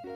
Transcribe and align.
tere, 0.00 0.08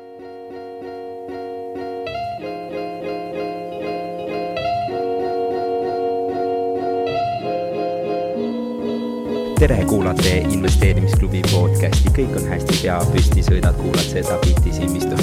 kuulate 9.88 10.36
investeerimisklubi 10.48 11.42
podcasti, 11.50 12.08
kõik 12.16 12.32
on 12.40 12.48
hästi, 12.48 12.80
pea 12.80 12.96
püsti, 13.12 13.44
sõidad, 13.44 13.76
kuulad 13.76 14.08
seda 14.08 14.40
bitti 14.40 14.72
silmistu 14.72 15.16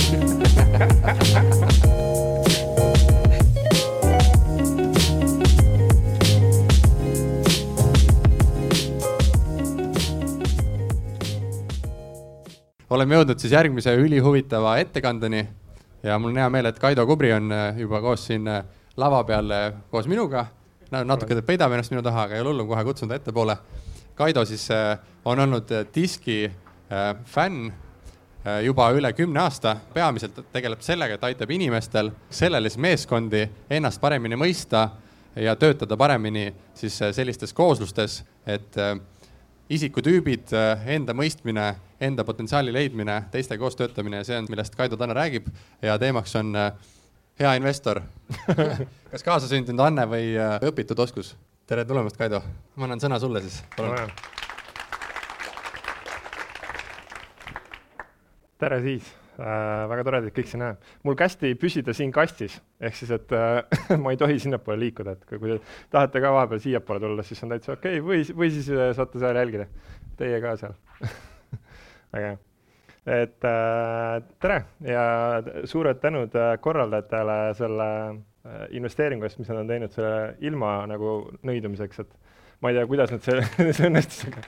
oleme 12.91 13.15
jõudnud 13.15 13.39
siis 13.39 13.53
järgmise 13.55 13.93
ülihuvitava 13.95 14.75
ettekandeni 14.81 15.45
ja 16.03 16.17
mul 16.19 16.33
on 16.33 16.39
hea 16.41 16.49
meel, 16.51 16.67
et 16.67 16.79
Kaido 16.79 17.05
Kubri 17.07 17.31
on 17.33 17.51
äh, 17.51 17.77
juba 17.79 18.01
koos 18.03 18.25
siin 18.27 18.47
äh, 18.51 18.65
lava 18.99 19.23
peal 19.23 19.51
äh, 19.55 19.69
koos 19.91 20.09
minuga. 20.11 20.45
natuke 20.91 21.35
ta 21.35 21.41
peidab 21.41 21.71
ennast 21.71 21.93
minu 21.93 22.01
taha, 22.03 22.25
aga 22.27 22.35
ei 22.35 22.41
ole 22.41 22.51
hullu, 22.51 22.65
kohe 22.67 22.83
kutsun 22.83 23.09
ta 23.09 23.15
ettepoole. 23.15 23.55
Kaido 24.15 24.43
siis 24.45 24.67
on 25.25 25.39
olnud 25.39 25.69
diski 25.95 26.51
fänn 27.25 27.71
juba 28.65 28.89
üle 28.91 29.13
kümne 29.15 29.39
aasta, 29.39 29.77
peamiselt 29.93 30.41
tegeleb 30.51 30.83
sellega, 30.83 31.15
et 31.15 31.23
aitab 31.23 31.53
inimestel, 31.55 32.11
sellele 32.29 32.69
siis 32.69 32.81
meeskondi 32.83 33.45
ennast 33.69 34.01
paremini 34.01 34.35
mõista 34.35 34.89
ja 35.35 35.55
töötada 35.55 35.95
paremini 35.97 36.49
siis 36.75 36.99
sellistes 37.15 37.53
kooslustes, 37.55 38.19
et 38.45 38.75
isikutüübid, 39.71 40.51
enda 40.91 41.15
mõistmine 41.15 41.69
enda 42.01 42.25
potentsiaali 42.25 42.73
leidmine, 42.73 43.19
teistega 43.31 43.61
koos 43.61 43.77
töötamine 43.77 44.21
ja 44.21 44.27
see 44.27 44.39
on, 44.39 44.49
millest 44.49 44.75
Kaido 44.77 44.97
täna 44.97 45.15
räägib 45.17 45.47
ja 45.85 45.97
teemaks 46.01 46.35
on 46.39 46.55
äh, 46.57 46.73
hea 47.39 47.53
investor 47.59 48.01
kas 49.11 49.25
kaasasündinud 49.27 49.85
anne 49.85 50.07
või 50.09 50.33
äh, 50.33 50.57
õpitud 50.71 50.99
oskus? 51.05 51.35
tere 51.69 51.85
tulemast, 51.87 52.17
Kaido. 52.19 52.41
ma 52.75 52.89
annan 52.89 53.03
sõna 53.03 53.21
sulle 53.21 53.43
siis, 53.45 53.61
palun. 53.77 54.11
tere 58.59 58.81
siis 58.89 59.20
äh,, 59.39 59.87
väga 59.91 60.05
tore 60.07 60.21
teid 60.25 60.35
kõik 60.35 60.51
siin 60.51 60.63
näha. 60.63 60.75
mul 61.07 61.17
kästi 61.19 61.53
püsida 61.59 61.95
siin 61.97 62.11
kastis, 62.15 62.57
ehk 62.81 62.97
siis, 62.97 63.11
et 63.15 63.33
äh, 63.35 63.61
ma 64.01 64.13
ei 64.13 64.19
tohi 64.19 64.39
sinnapoole 64.41 64.79
liikuda, 64.85 65.15
et 65.17 65.25
kui, 65.29 65.39
kui 65.41 65.55
te 65.55 65.59
tahate 65.93 66.21
ka 66.23 66.33
vahepeal 66.35 66.63
siiapoole 66.63 67.03
tulla, 67.03 67.25
siis 67.27 67.43
on 67.45 67.53
täitsa 67.55 67.75
okei 67.77 67.99
okay. 67.99 68.07
või, 68.07 68.23
või 68.43 68.53
siis 68.53 68.71
äh, 68.75 68.91
saate 68.97 69.21
seal 69.21 69.41
jälgida. 69.41 69.67
Teie 70.19 70.41
ka 70.43 70.55
seal 70.59 70.75
väga 72.13 72.25
hea. 72.25 72.37
et 73.21 73.47
äh, 73.49 74.17
tere 74.43 74.59
ja 74.85 75.03
suured 75.65 76.01
tänud 76.03 76.35
äh, 76.37 76.53
korraldajatele 76.61 77.39
selle 77.57 77.89
äh, 78.09 78.65
investeeringu 78.77 79.25
eest, 79.25 79.39
mis 79.41 79.49
nad 79.49 79.63
on 79.63 79.71
teinud 79.71 79.95
selle 79.95 80.35
ilma 80.45 80.81
nagu 80.91 81.15
nõidumiseks, 81.47 82.03
et 82.03 82.61
ma 82.61 82.69
ei 82.69 82.77
tea, 82.77 82.87
kuidas 82.89 83.13
nad 83.15 83.25
see, 83.25 83.41
see 83.77 83.89
õnnestus, 83.89 84.27
aga 84.29 84.45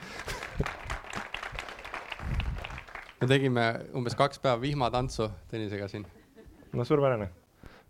me 3.24 3.30
tegime 3.30 3.64
umbes 3.96 4.16
kaks 4.18 4.42
päeva 4.42 4.60
vihmatantsu 4.60 5.30
Tõnisega 5.50 5.88
siin. 5.90 6.04
no 6.74 6.84
suurepärane 6.84 7.30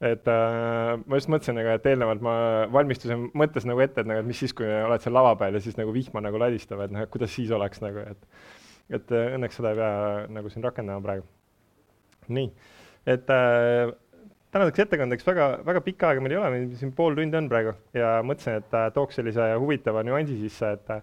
et 0.04 0.28
äh, 0.28 0.94
ma 1.06 1.18
just 1.18 1.30
mõtlesin 1.32 1.56
nagu, 1.58 1.70
et 1.74 1.86
eelnevalt 1.88 2.22
ma 2.24 2.34
valmistusin 2.72 3.28
mõttes 3.38 3.66
nagu 3.68 3.80
ette, 3.84 4.02
et 4.02 4.10
nagu, 4.10 4.20
et 4.20 4.28
mis 4.28 4.40
siis, 4.42 4.52
kui 4.56 4.66
oled 4.66 5.02
seal 5.02 5.14
lava 5.16 5.34
peal 5.40 5.56
ja 5.56 5.62
siis 5.64 5.78
nagu 5.78 5.94
vihma 5.94 6.22
nagu 6.24 6.40
ladistab, 6.40 6.82
et 6.84 6.92
noh, 6.94 7.04
et 7.06 7.12
kuidas 7.12 7.32
siis 7.34 7.52
oleks 7.54 7.82
nagu, 7.84 8.04
et 8.04 8.94
et 8.94 9.12
äh, 9.16 9.34
õnneks 9.38 9.56
seda 9.60 9.72
ei 9.72 9.78
pea 9.80 9.92
nagu 10.34 10.50
siin 10.52 10.64
rakendama 10.66 11.04
praegu. 11.04 11.24
nii, 12.34 12.50
et 13.14 13.30
äh, 13.32 13.94
tänaseks 14.54 14.84
ettekandeks 14.84 15.26
väga, 15.26 15.48
väga 15.66 15.82
pikka 15.84 16.10
aega 16.10 16.22
meil 16.24 16.36
ei 16.36 16.40
ole, 16.40 16.50
meil 16.52 16.76
siin 16.78 16.92
pool 16.96 17.16
tundi 17.18 17.38
on 17.38 17.48
praegu 17.50 17.74
ja 17.96 18.18
mõtlesin, 18.26 18.60
et 18.60 18.76
äh, 18.76 18.90
tooks 18.94 19.18
sellise 19.20 19.48
huvitava 19.62 20.04
nüansi 20.06 20.38
sisse, 20.42 20.74
et 20.76 20.94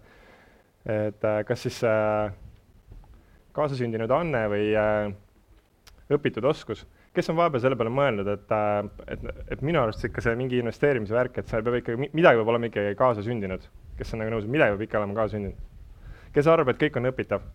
et 0.91 1.27
äh, 1.29 1.41
kas 1.45 1.61
siis 1.67 1.81
äh, 1.85 2.31
kaasasündinud 3.55 4.11
anne 4.15 4.41
või 4.51 4.71
äh, 4.77 5.11
õpitud 6.11 6.45
oskus, 6.47 6.83
kes 7.15 7.29
on 7.31 7.37
vahepeal 7.39 7.63
selle 7.63 7.77
peale 7.79 7.93
mõelnud, 7.93 8.27
et 8.33 8.53
äh,, 8.55 8.89
et, 9.15 9.25
et 9.55 9.63
minu 9.65 9.81
arust 9.81 10.03
ikka 10.07 10.23
see 10.23 10.35
mingi 10.39 10.61
investeerimise 10.61 11.15
värk, 11.15 11.41
et 11.41 11.51
seal 11.51 11.63
peab 11.65 11.79
ikkagi, 11.81 12.11
midagi 12.15 12.41
peab 12.41 12.53
olema 12.53 12.69
ikkagi 12.71 12.95
kaasasündinud, 12.99 13.67
kes 13.99 14.13
on 14.15 14.23
nagu 14.23 14.33
nõus, 14.33 14.47
et 14.47 14.55
midagi 14.55 14.75
peab 14.75 14.85
ikka 14.87 15.01
olema 15.01 15.17
kaasasündinud. 15.21 15.69
kes 16.35 16.47
arvab, 16.47 16.73
et 16.73 16.83
kõik 16.83 16.99
on 16.99 17.11
õpitav? 17.11 17.47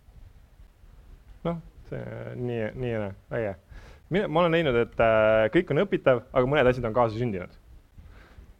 noh, 1.47 1.61
see 1.89 2.03
nii, 2.41 2.59
nii 2.75 2.91
ja 2.91 3.05
naa, 3.05 3.15
väga 3.31 3.53
hea. 3.53 4.27
ma 4.27 4.43
olen 4.43 4.57
näinud, 4.57 4.81
et 4.83 5.01
äh, 5.03 5.47
kõik 5.53 5.73
on 5.73 5.85
õpitav, 5.85 6.25
aga 6.31 6.49
mõned 6.49 6.69
asjad 6.71 6.89
on 6.89 6.97
kaasasündinud. 6.97 7.63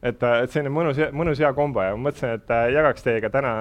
Et, 0.04 0.24
äh, 0.24 0.44
et 0.44 0.54
selline 0.54 0.72
mõnus, 0.74 1.00
mõnus 1.16 1.40
hea 1.42 1.50
kombo 1.58 1.82
ja 1.82 1.96
ma 1.96 2.10
mõtlesin, 2.10 2.36
et 2.38 2.52
äh, 2.54 2.68
jagaks 2.76 3.06
teiega 3.06 3.32
täna 3.34 3.52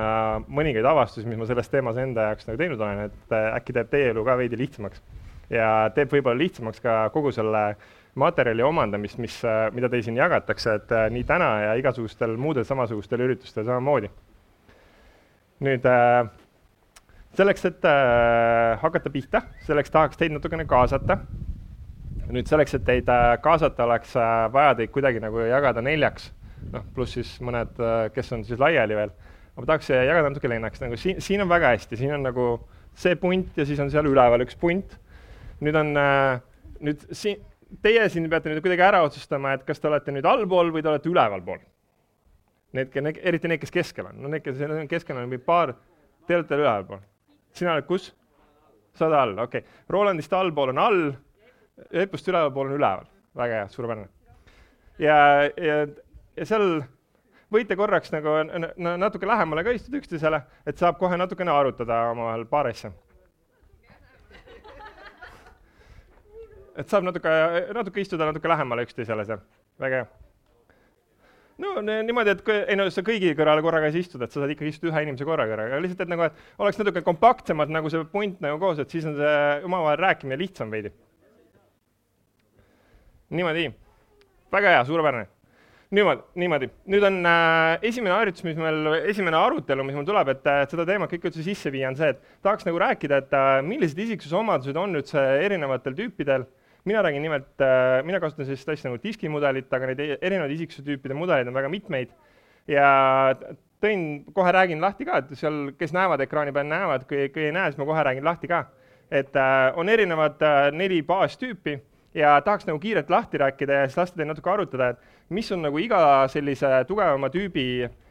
mõningaid 0.46 0.86
avastusi, 0.88 1.28
mis 1.28 1.40
ma 1.40 1.48
selles 1.48 1.70
teemas 1.72 2.00
enda 2.00 2.30
jaoks 2.30 2.48
nagu 2.48 2.60
teinud 2.60 2.82
olen, 2.82 3.06
et 3.08 3.36
äh, 3.36 3.48
äkki 3.56 3.76
teeb 3.76 3.92
teie 3.92 4.10
elu 4.12 4.24
ka 4.26 4.36
veidi 4.40 4.60
lihtsamaks. 4.60 5.02
ja 5.50 5.68
teeb 5.94 6.12
võib-olla 6.12 6.42
lihtsamaks 6.42 6.82
ka 6.82 6.98
kogu 7.14 7.32
selle 7.32 7.76
materjali 8.18 8.64
omandamist, 8.64 9.18
mis, 9.20 9.36
mida 9.76 9.88
teil 9.92 10.02
siin 10.02 10.16
jagatakse, 10.16 10.74
et 10.80 10.92
nii 11.12 11.24
täna 11.28 11.50
ja 11.60 11.74
igasugustel 11.76 12.32
muudel 12.40 12.64
samasugustel 12.64 13.20
üritustel 13.20 13.66
samamoodi. 13.68 14.08
nüüd 15.60 15.84
selleks, 17.36 17.64
et 17.68 17.84
hakata 18.80 19.12
pihta, 19.12 19.42
selleks 19.68 19.92
tahaks 19.92 20.16
teid 20.16 20.32
natukene 20.32 20.64
kaasata. 20.64 21.18
Nüüd 22.32 22.48
selleks, 22.50 22.74
et 22.78 22.84
teid 22.86 23.08
äh, 23.12 23.36
kaasata, 23.42 23.84
oleks 23.86 24.14
äh, 24.18 24.34
vaja 24.52 24.74
teid 24.78 24.92
kuidagi 24.94 25.22
nagu 25.22 25.44
jagada 25.46 25.82
neljaks, 25.84 26.30
noh, 26.72 26.84
pluss 26.94 27.16
siis 27.18 27.36
mõned 27.44 27.78
äh,, 27.82 28.06
kes 28.14 28.32
on 28.34 28.44
siis 28.46 28.60
laiali 28.60 28.98
veel. 28.98 29.14
ma 29.56 29.64
tahaks 29.64 29.90
jagada 29.94 30.30
natuke 30.30 30.50
neljaks, 30.52 30.82
nagu 30.82 30.98
siin, 31.00 31.20
siin 31.24 31.44
on 31.44 31.48
väga 31.48 31.72
hästi, 31.74 31.96
siin 31.96 32.14
on 32.18 32.26
nagu 32.26 32.46
see 32.96 33.16
punt 33.20 33.56
ja 33.56 33.64
siis 33.68 33.80
on 33.80 33.92
seal 33.92 34.08
üleval 34.08 34.44
üks 34.44 34.58
punt. 34.60 34.98
nüüd 35.64 35.76
on 35.80 35.94
nüüd 35.96 37.06
siin, 37.16 37.40
teie 37.82 38.04
siin 38.12 38.28
peate 38.30 38.52
nüüd 38.52 38.60
kuidagi 38.64 38.84
ära 38.84 39.00
otsustama, 39.06 39.54
et 39.56 39.64
kas 39.64 39.80
te 39.80 39.88
olete 39.88 40.12
nüüd 40.12 40.28
allpool 40.28 40.74
või 40.74 40.84
te 40.84 40.92
olete 40.92 41.08
ülevalpool. 41.08 41.62
Need, 42.76 42.96
eriti 43.24 43.48
need, 43.48 43.60
kes 43.62 43.72
keskel 43.72 44.10
on, 44.10 44.18
no 44.20 44.28
need, 44.28 44.44
kes 44.44 44.58
keskel 44.90 45.16
on, 45.16 45.30
paar, 45.46 45.72
te 46.28 46.36
olete 46.36 46.58
ülevalpool 46.58 47.00
sina 47.56 47.76
oled 47.76 47.88
kus? 47.88 48.10
sa 48.96 49.10
oled 49.10 49.18
all, 49.18 49.34
okei 49.44 49.60
okay.. 49.60 49.80
Rolandist 49.92 50.32
allpool 50.32 50.72
on 50.72 50.78
all, 50.80 51.02
Epust 51.92 52.28
ülevalpool 52.28 52.70
on 52.70 52.78
üleval. 52.78 53.08
väga 53.36 53.54
hea, 53.54 53.68
suurepärane. 53.68 54.08
ja, 54.98 55.16
ja, 55.60 55.74
ja 56.36 56.46
seal 56.48 56.84
võite 57.52 57.76
korraks 57.76 58.12
nagu 58.14 58.38
natuke 58.76 59.28
lähemale 59.28 59.64
ka 59.64 59.74
istuda 59.76 60.00
üksteisele, 60.00 60.40
et 60.66 60.78
saab 60.78 60.96
kohe 60.98 61.18
natukene 61.20 61.52
arutada 61.52 62.06
omavahel 62.14 62.46
paar 62.48 62.70
asja. 62.72 62.92
et 66.76 66.88
saab 66.88 67.04
natuke, 67.04 67.32
natuke 67.74 68.00
istuda 68.00 68.28
natuke 68.28 68.48
lähemale 68.48 68.84
üksteisele 68.88 69.24
seal, 69.28 69.44
väga 69.80 70.02
hea 70.02 70.08
no 71.58 71.80
niimoodi, 71.80 72.32
et 72.34 72.42
kui, 72.44 72.56
ei 72.68 72.76
no 72.76 72.86
sa 72.92 73.04
kõigi 73.04 73.32
kõrvale 73.36 73.64
korraga 73.64 73.88
ei 73.88 73.94
saa 73.94 74.04
istuda, 74.04 74.26
et 74.26 74.34
sa 74.34 74.42
saad 74.42 74.52
ikkagi 74.52 74.74
istuda 74.74 74.92
ühe 74.92 75.04
inimese 75.06 75.28
korraga, 75.28 75.56
aga 75.62 75.80
lihtsalt, 75.80 76.04
et 76.04 76.12
nagu, 76.12 76.26
et 76.28 76.62
oleks 76.62 76.80
natuke 76.80 77.02
kompaktsemalt 77.06 77.72
nagu 77.72 77.92
see 77.92 78.04
punt 78.12 78.42
nagu 78.44 78.60
koos, 78.60 78.80
et 78.82 78.92
siis 78.92 79.06
on 79.08 79.16
see 79.16 79.36
omavahel 79.68 80.00
rääkimine 80.04 80.38
lihtsam 80.40 80.72
veidi. 80.72 80.92
Niimoodi, 83.30 83.70
väga 84.52 84.76
hea, 84.76 84.84
suurepärane. 84.88 85.26
niimoodi, 85.96 86.22
niimoodi, 86.42 86.68
nüüd 86.92 87.06
on 87.06 87.18
äh, 87.30 87.78
esimene 87.86 88.14
harjutus, 88.16 88.44
mis 88.46 88.58
meil, 88.58 88.92
esimene 89.06 89.38
arutelu, 89.38 89.86
mis 89.86 89.96
mul 89.96 90.06
tuleb, 90.08 90.32
et, 90.34 90.46
et 90.64 90.74
seda 90.74 90.86
teemat 90.88 91.12
kõik 91.12 91.28
üldse 91.30 91.46
sisse 91.46 91.70
viia, 91.70 91.88
on 91.90 91.98
see, 91.98 92.10
et 92.14 92.22
tahaks 92.42 92.66
nagu 92.66 92.80
rääkida, 92.82 93.22
et 93.22 93.36
äh, 93.38 93.58
millised 93.66 93.98
isiksusomadused 94.06 94.78
on 94.82 94.98
üldse 94.98 95.22
erinevatel 95.46 95.98
tüüpidel 95.98 96.46
mina 96.86 97.02
räägin 97.02 97.22
nimelt, 97.22 97.60
äh, 97.60 98.02
mina 98.06 98.20
kasutan 98.22 98.46
sellist 98.46 98.68
asja 98.68 98.90
nagu 98.90 99.02
diskimudelit, 99.02 99.72
aga 99.74 99.88
neid 99.90 100.02
e-, 100.02 100.18
erinevaid 100.22 100.52
isiksuse 100.54 101.14
mudeleid 101.18 101.48
on 101.50 101.56
väga 101.56 101.70
mitmeid 101.70 102.12
ja 102.70 102.90
tõin, 103.82 104.04
kohe 104.34 104.52
räägin 104.54 104.82
lahti 104.82 105.06
ka, 105.06 105.20
et 105.20 105.32
seal, 105.38 105.72
kes 105.78 105.94
näevad 105.94 106.22
ekraani 106.24 106.54
peal, 106.54 106.68
näevad, 106.70 107.06
kui, 107.10 107.28
kui 107.34 107.48
ei 107.48 107.54
näe, 107.54 107.72
siis 107.72 107.80
ma 107.80 107.88
kohe 107.88 108.04
räägin 108.06 108.24
lahti 108.24 108.50
ka. 108.50 108.66
et 109.10 109.36
äh, 109.36 109.72
on 109.78 109.88
erinevad 109.88 110.40
äh, 110.42 110.72
neli 110.74 111.02
baastüüpi 111.02 111.76
ja 112.16 112.40
tahaks 112.40 112.64
nagu 112.66 112.78
kiirelt 112.80 113.10
lahti 113.12 113.38
rääkida 113.38 113.82
ja 113.82 113.88
siis 113.88 113.98
lasta 114.00 114.16
teil 114.16 114.30
natuke 114.30 114.50
arutada, 114.50 114.88
et 114.94 115.32
mis 115.36 115.50
on 115.52 115.62
nagu 115.66 115.78
iga 115.78 116.00
sellise 116.32 116.70
tugevama 116.88 117.28
tüübi 117.32 117.66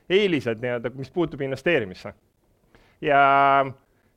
eelised 0.09 0.61
nii-öelda, 0.61 0.91
mis 0.93 1.09
puutub 1.11 1.41
investeerimisse. 1.41 2.13
ja, 3.01 3.21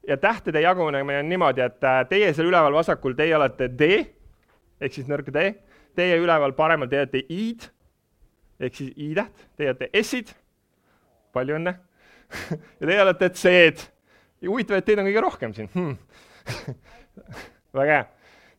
ja 0.09 0.17
tähtede 0.17 0.61
jagunemine 0.61 1.19
on 1.19 1.29
niimoodi, 1.29 1.65
et 1.65 1.85
äh, 1.85 2.03
teie 2.09 2.33
seal 2.35 2.51
üleval 2.51 2.77
vasakul, 2.77 3.17
teie 3.17 3.37
olete 3.37 3.71
D 3.79 3.89
ehk 4.81 4.95
siis 4.95 5.09
nõrk 5.11 5.33
D. 5.35 5.53
Teie 5.99 6.19
üleval 6.21 6.53
paremal, 6.55 6.89
te 6.91 7.01
olete 7.01 7.25
I-d 7.29 7.71
ehk 8.61 8.77
siis 8.77 8.93
I-täht, 8.95 9.47
teie 9.59 9.73
olete 9.73 9.89
S-id, 10.03 10.31
palju 11.35 11.57
õnne 11.59 11.75
ja 12.81 12.85
teie 12.85 13.01
olete 13.03 13.31
C-d. 13.35 13.89
huvitav, 14.47 14.79
et 14.79 14.87
teid 14.87 15.01
on 15.01 15.09
kõige 15.09 15.25
rohkem 15.25 15.57
siin 15.57 15.73
hmm. 15.73 15.97
väga 17.79 17.97
hea. 17.97 18.07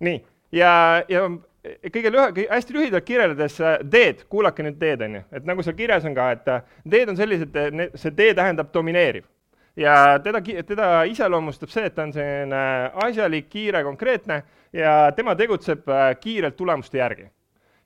nii, 0.10 0.20
ja, 0.52 0.72
ja 1.10 1.26
kõige 1.92 2.12
lühe, 2.14 2.46
hästi 2.50 2.76
lühidalt 2.76 3.06
kirjeldades 3.08 3.58
D-d, 3.84 4.26
kuulake 4.32 4.64
nüüd 4.66 4.80
D-d, 4.80 5.08
on 5.08 5.18
ju, 5.20 5.24
et 5.36 5.50
nagu 5.50 5.66
seal 5.66 5.76
kirjas 5.78 6.08
on 6.08 6.16
ka, 6.18 6.30
et 6.36 6.48
D-d 6.86 7.14
on 7.14 7.20
sellised, 7.20 7.60
see 8.00 8.16
D 8.16 8.32
tähendab 8.38 8.72
domineeriv. 8.74 9.28
ja 9.80 10.20
teda, 10.24 10.42
teda 10.68 10.88
iseloomustab 11.08 11.72
see, 11.72 11.86
et 11.88 11.96
ta 11.96 12.04
on 12.04 12.14
selline 12.14 12.64
asjalik, 13.06 13.50
kiire, 13.50 13.84
konkreetne 13.84 14.42
ja 14.74 15.12
tema 15.16 15.36
tegutseb 15.36 15.88
kiirelt 16.22 16.58
tulemuste 16.58 16.98
järgi. 16.98 17.30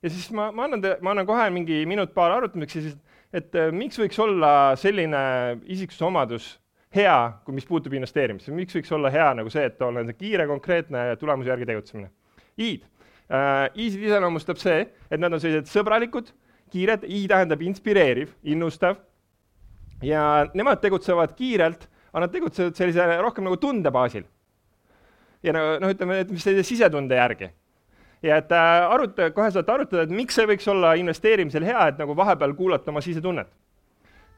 ja 0.02 0.10
siis 0.10 0.30
ma, 0.30 0.50
ma 0.52 0.64
annan, 0.64 0.82
ma 1.00 1.10
annan 1.10 1.26
kohe 1.26 1.50
mingi 1.50 1.84
minut-paar 1.86 2.38
arutamiseks 2.38 2.76
ja 2.76 2.82
siis, 2.82 2.98
et 3.34 3.56
miks 3.72 3.98
võiks 3.98 4.18
olla 4.22 4.76
selline 4.78 5.24
isiksuse 5.66 6.04
omadus 6.04 6.52
hea, 6.94 7.32
kui 7.44 7.54
mis 7.54 7.66
puutub 7.66 7.94
investeerimisse, 7.96 8.52
miks 8.54 8.76
võiks 8.76 8.92
olla 8.94 9.10
hea 9.10 9.32
nagu 9.34 9.50
see, 9.50 9.64
et 9.66 9.82
olla 9.82 10.04
kiire, 10.12 10.46
konkreetne 10.46 11.08
ja 11.10 11.16
tulemuse 11.18 11.50
järgi 11.50 11.66
tegutsemine. 11.66 12.10
I-d 12.58 12.84
äh,. 13.30 13.70
I-sid 13.74 14.04
iseloomustab 14.04 14.60
see, 14.60 14.84
et 15.10 15.20
nad 15.20 15.32
on 15.32 15.40
sellised 15.42 15.70
sõbralikud, 15.72 16.30
kiired, 16.74 17.04
I 17.06 17.24
tähendab 17.30 17.62
inspireeriv, 17.62 18.34
innustav 18.42 18.98
ja 20.04 20.46
nemad 20.54 20.80
tegutsevad 20.82 21.34
kiirelt, 21.38 21.88
aga 22.12 22.24
nad 22.26 22.32
tegutsevad 22.32 22.78
sellise 22.78 23.06
rohkem 23.22 23.46
nagu 23.46 23.58
tunde 23.60 23.90
baasil. 23.90 24.24
ja 25.42 25.52
noh 25.52 25.76
no,, 25.80 25.90
ütleme, 25.92 26.22
et 26.24 26.32
sellise 26.38 26.64
sisetunde 26.64 27.16
järgi. 27.16 27.50
ja 28.22 28.36
et 28.40 28.52
äh, 28.52 28.90
aruta, 28.90 29.30
kohe 29.30 29.50
saate 29.50 29.72
arutada, 29.72 30.02
et 30.02 30.10
miks 30.10 30.34
see 30.34 30.46
võiks 30.48 30.68
olla 30.70 30.94
investeerimisel 30.94 31.64
hea, 31.64 31.88
et 31.88 31.98
nagu 31.98 32.16
vahepeal 32.16 32.54
kuulata 32.54 32.90
oma 32.90 33.00
sisetunnet. 33.00 33.48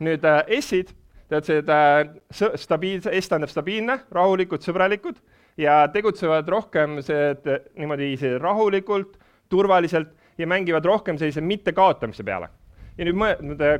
nüüd 0.00 0.24
äh, 0.24 0.42
S-id, 0.60 0.92
tead 1.28 1.46
see 1.48 1.62
äh, 1.62 2.54
stabiilse, 2.54 3.12
S 3.20 3.28
tähendab 3.28 3.50
stabiilne, 3.50 4.00
rahulikud, 4.12 4.62
sõbralikud 4.62 5.20
ja 5.56 5.88
tegutsevad 5.92 6.48
rohkem 6.48 7.00
see, 7.04 7.32
et 7.32 7.72
niimoodi 7.78 8.12
see 8.20 8.36
rahulikult, 8.40 9.16
turvaliselt 9.48 10.12
ja 10.38 10.46
mängivad 10.46 10.84
rohkem 10.84 11.18
sellise 11.18 11.40
mittekaotamise 11.40 12.24
peale. 12.24 12.48
ja 12.98 13.04
nüüd 13.04 13.16
ma 13.20 13.28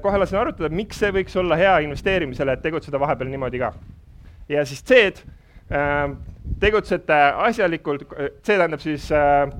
kohe 0.05 0.19
lasen 0.21 0.39
arutada, 0.41 0.69
miks 0.69 0.99
see 1.01 1.13
võiks 1.13 1.37
olla 1.41 1.57
hea 1.57 1.79
investeerimisele, 1.87 2.53
et 2.53 2.63
tegutseda 2.65 3.01
vahepeal 3.01 3.31
niimoodi 3.33 3.61
ka. 3.61 3.73
ja 4.49 4.65
siis 4.65 4.83
C-d 4.85 5.23
äh,, 5.73 6.17
tegutsete 6.61 7.21
asjalikult, 7.49 8.07
C 8.43 8.47
tähendab 8.57 8.81
siis 8.81 9.09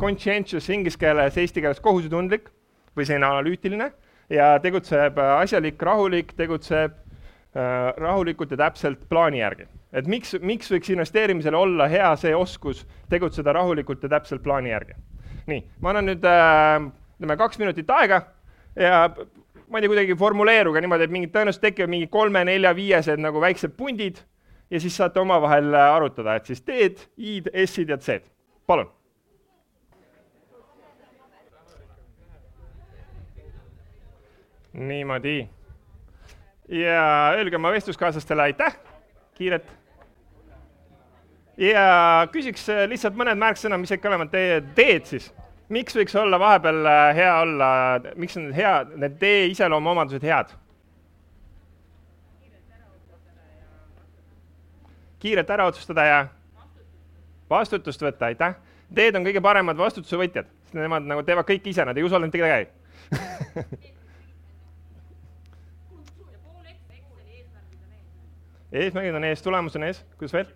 conscientious 0.01 0.69
inglise 0.71 0.99
keeles, 0.99 1.37
eesti 1.37 1.61
keeles 1.61 1.81
kohusetundlik 1.81 2.49
või 2.97 3.05
selline 3.05 3.29
analüütiline 3.29 3.91
ja 4.33 4.55
tegutseb 4.63 5.19
asjalik, 5.19 5.83
rahulik, 5.83 6.33
tegutseb 6.37 6.95
rahulikult 7.97 8.53
ja 8.53 8.65
täpselt 8.67 9.05
plaani 9.09 9.41
järgi 9.41 9.67
et 9.93 10.07
miks, 10.11 10.35
miks 10.43 10.71
võiks 10.73 10.91
investeerimisel 10.93 11.55
olla 11.55 11.89
hea 11.91 12.09
see 12.21 12.35
oskus 12.37 12.85
tegutseda 13.11 13.55
rahulikult 13.57 14.03
ja 14.03 14.17
täpselt 14.17 14.43
plaani 14.43 14.73
järgi. 14.73 14.97
nii, 15.47 15.63
ma 15.81 15.93
annan 15.93 16.11
nüüd 16.11 16.25
äh, 16.27 16.89
ütleme 17.17 17.37
kaks 17.39 17.61
minutit 17.63 17.91
aega 17.91 18.23
ja 18.77 19.07
ma 19.69 19.79
ei 19.79 19.85
tea, 19.85 19.91
kuidagi 19.91 20.17
formuleeruge 20.19 20.83
niimoodi, 20.83 21.07
et 21.07 21.15
mingid 21.15 21.35
tõenäoliselt 21.35 21.65
tekivad 21.69 21.93
mingi 21.93 22.09
kolme-nelja-viiesed 22.11 23.23
nagu 23.23 23.41
väiksed 23.43 23.77
pundid 23.79 24.21
ja 24.71 24.81
siis 24.83 24.97
saate 24.99 25.23
omavahel 25.23 25.73
äh, 25.75 25.95
arutada, 25.95 26.37
et 26.37 26.51
siis 26.51 26.63
D-d, 26.67 27.09
I-d, 27.17 27.53
S-id 27.67 27.95
ja 27.95 27.99
C-d. 27.99 28.27
palun. 28.67 28.91
niimoodi. 34.77 35.49
ja 36.69 37.33
öelge 37.39 37.57
oma 37.57 37.71
vestluskaaslastele 37.73 38.43
aitäh 38.43 38.75
kiiret. 39.37 39.73
ja 41.57 42.29
küsiks 42.33 42.69
äh, 42.73 42.85
lihtsalt 42.91 43.17
mõned 43.17 43.39
märksõnad, 43.41 43.81
mis 43.81 43.93
ikka 43.93 44.11
olema 44.11 44.27
teie 44.33 44.61
teed 44.77 45.09
siis. 45.09 45.33
miks 45.69 45.97
võiks 45.97 46.17
olla 46.21 46.39
vahepeal 46.41 46.87
äh, 46.87 47.09
hea 47.17 47.33
olla, 47.41 47.69
miks 48.17 48.37
on 48.41 48.53
hea, 48.57 48.79
need 48.97 49.19
tee 49.21 49.47
iseloomuomadused 49.53 50.25
head? 50.25 50.55
kiirelt 55.19 55.51
ära 55.51 55.67
otsustada 55.67 56.05
ja 56.05 56.19
vastutust 57.51 58.03
võtta, 58.03 58.29
aitäh. 58.29 58.55
Teed 58.95 59.17
on 59.19 59.25
kõige 59.27 59.41
paremad 59.43 59.79
vastutuse 59.81 60.19
võtjad, 60.21 60.47
sest 60.69 60.77
nemad 60.79 61.09
nagu 61.09 61.25
teevad 61.27 61.49
kõike 61.49 61.73
ise, 61.73 61.85
nad 61.89 61.97
ei 61.99 62.05
usalda 62.07 62.29
mitte 62.29 62.39
kedagi 62.39 62.69
eesmärgid 68.85 69.17
on 69.17 69.27
ees, 69.29 69.43
tulemus 69.45 69.77
on 69.79 69.87
ees, 69.89 70.03
kuidas 70.21 70.35
veel? 70.37 70.53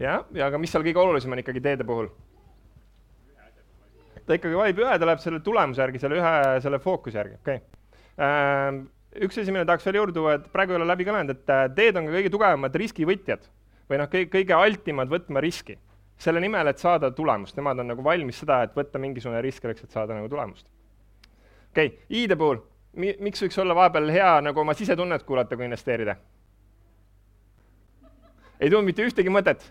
jah, 0.00 0.24
ja 0.34 0.48
aga 0.48 0.58
mis 0.58 0.72
seal 0.74 0.84
kõige 0.86 1.02
olulisem 1.02 1.34
on 1.34 1.42
ikkagi 1.42 1.62
teede 1.64 1.86
puhul? 1.86 2.10
ta 4.24 4.38
ikkagi 4.38 4.56
valib 4.56 4.80
ühe, 4.80 4.98
ta 4.98 5.06
läheb 5.08 5.22
selle 5.22 5.40
tulemuse 5.44 5.82
järgi, 5.84 6.00
selle 6.02 6.18
ühe, 6.20 6.34
selle 6.64 6.80
fookuse 6.82 7.20
järgi, 7.20 7.38
okei 7.42 7.60
okay.. 7.60 7.80
Ähm, 8.24 8.84
üks 9.26 9.38
asi, 9.40 9.52
mille 9.52 9.66
tahaks 9.68 9.86
veel 9.88 9.98
juurde 10.00 10.14
tuua, 10.16 10.36
et 10.38 10.46
praegu 10.52 10.74
ei 10.74 10.78
ole 10.78 10.86
läbi 10.88 11.06
kõnelenud, 11.06 11.34
et 11.34 11.50
äh, 11.52 11.64
teed 11.76 11.98
on 11.98 12.08
ka 12.08 12.14
kõige 12.16 12.30
tugevamad 12.32 12.78
riskivõtjad 12.82 13.48
või 13.90 14.00
noh, 14.00 14.08
kõige, 14.10 14.30
kõige 14.32 14.56
altimad 14.56 15.10
võtma 15.12 15.42
riski. 15.44 15.78
selle 16.18 16.40
nimel, 16.40 16.68
et 16.70 16.78
saada 16.78 17.10
tulemust, 17.10 17.56
nemad 17.58 17.80
on 17.82 17.88
nagu 17.90 18.02
valmis 18.06 18.38
seda, 18.38 18.62
et 18.62 18.76
võtta 18.76 19.00
mingisugune 19.02 19.40
risk 19.42 19.62
selleks, 19.62 19.82
et 19.82 19.90
saada 19.90 20.14
nagu 20.14 20.28
tulemust. 20.30 20.66
okei 21.72 21.86
okay., 21.86 21.98
I-de 22.08 22.36
puhul 22.36 22.62
mi-, 22.96 23.16
miks 23.20 23.42
võiks 23.44 23.58
olla 23.60 23.74
vahepeal 23.76 24.10
hea 24.12 24.34
nagu 24.44 24.60
oma 24.60 24.74
sisetunnet 24.74 25.22
kuulata, 25.22 25.56
kui 25.56 25.66
investeerida? 25.68 26.16
ei 28.60 28.70
tulnud 28.70 28.86
mitte 28.86 29.04
ühtegi 29.04 29.32
mõtet. 29.32 29.64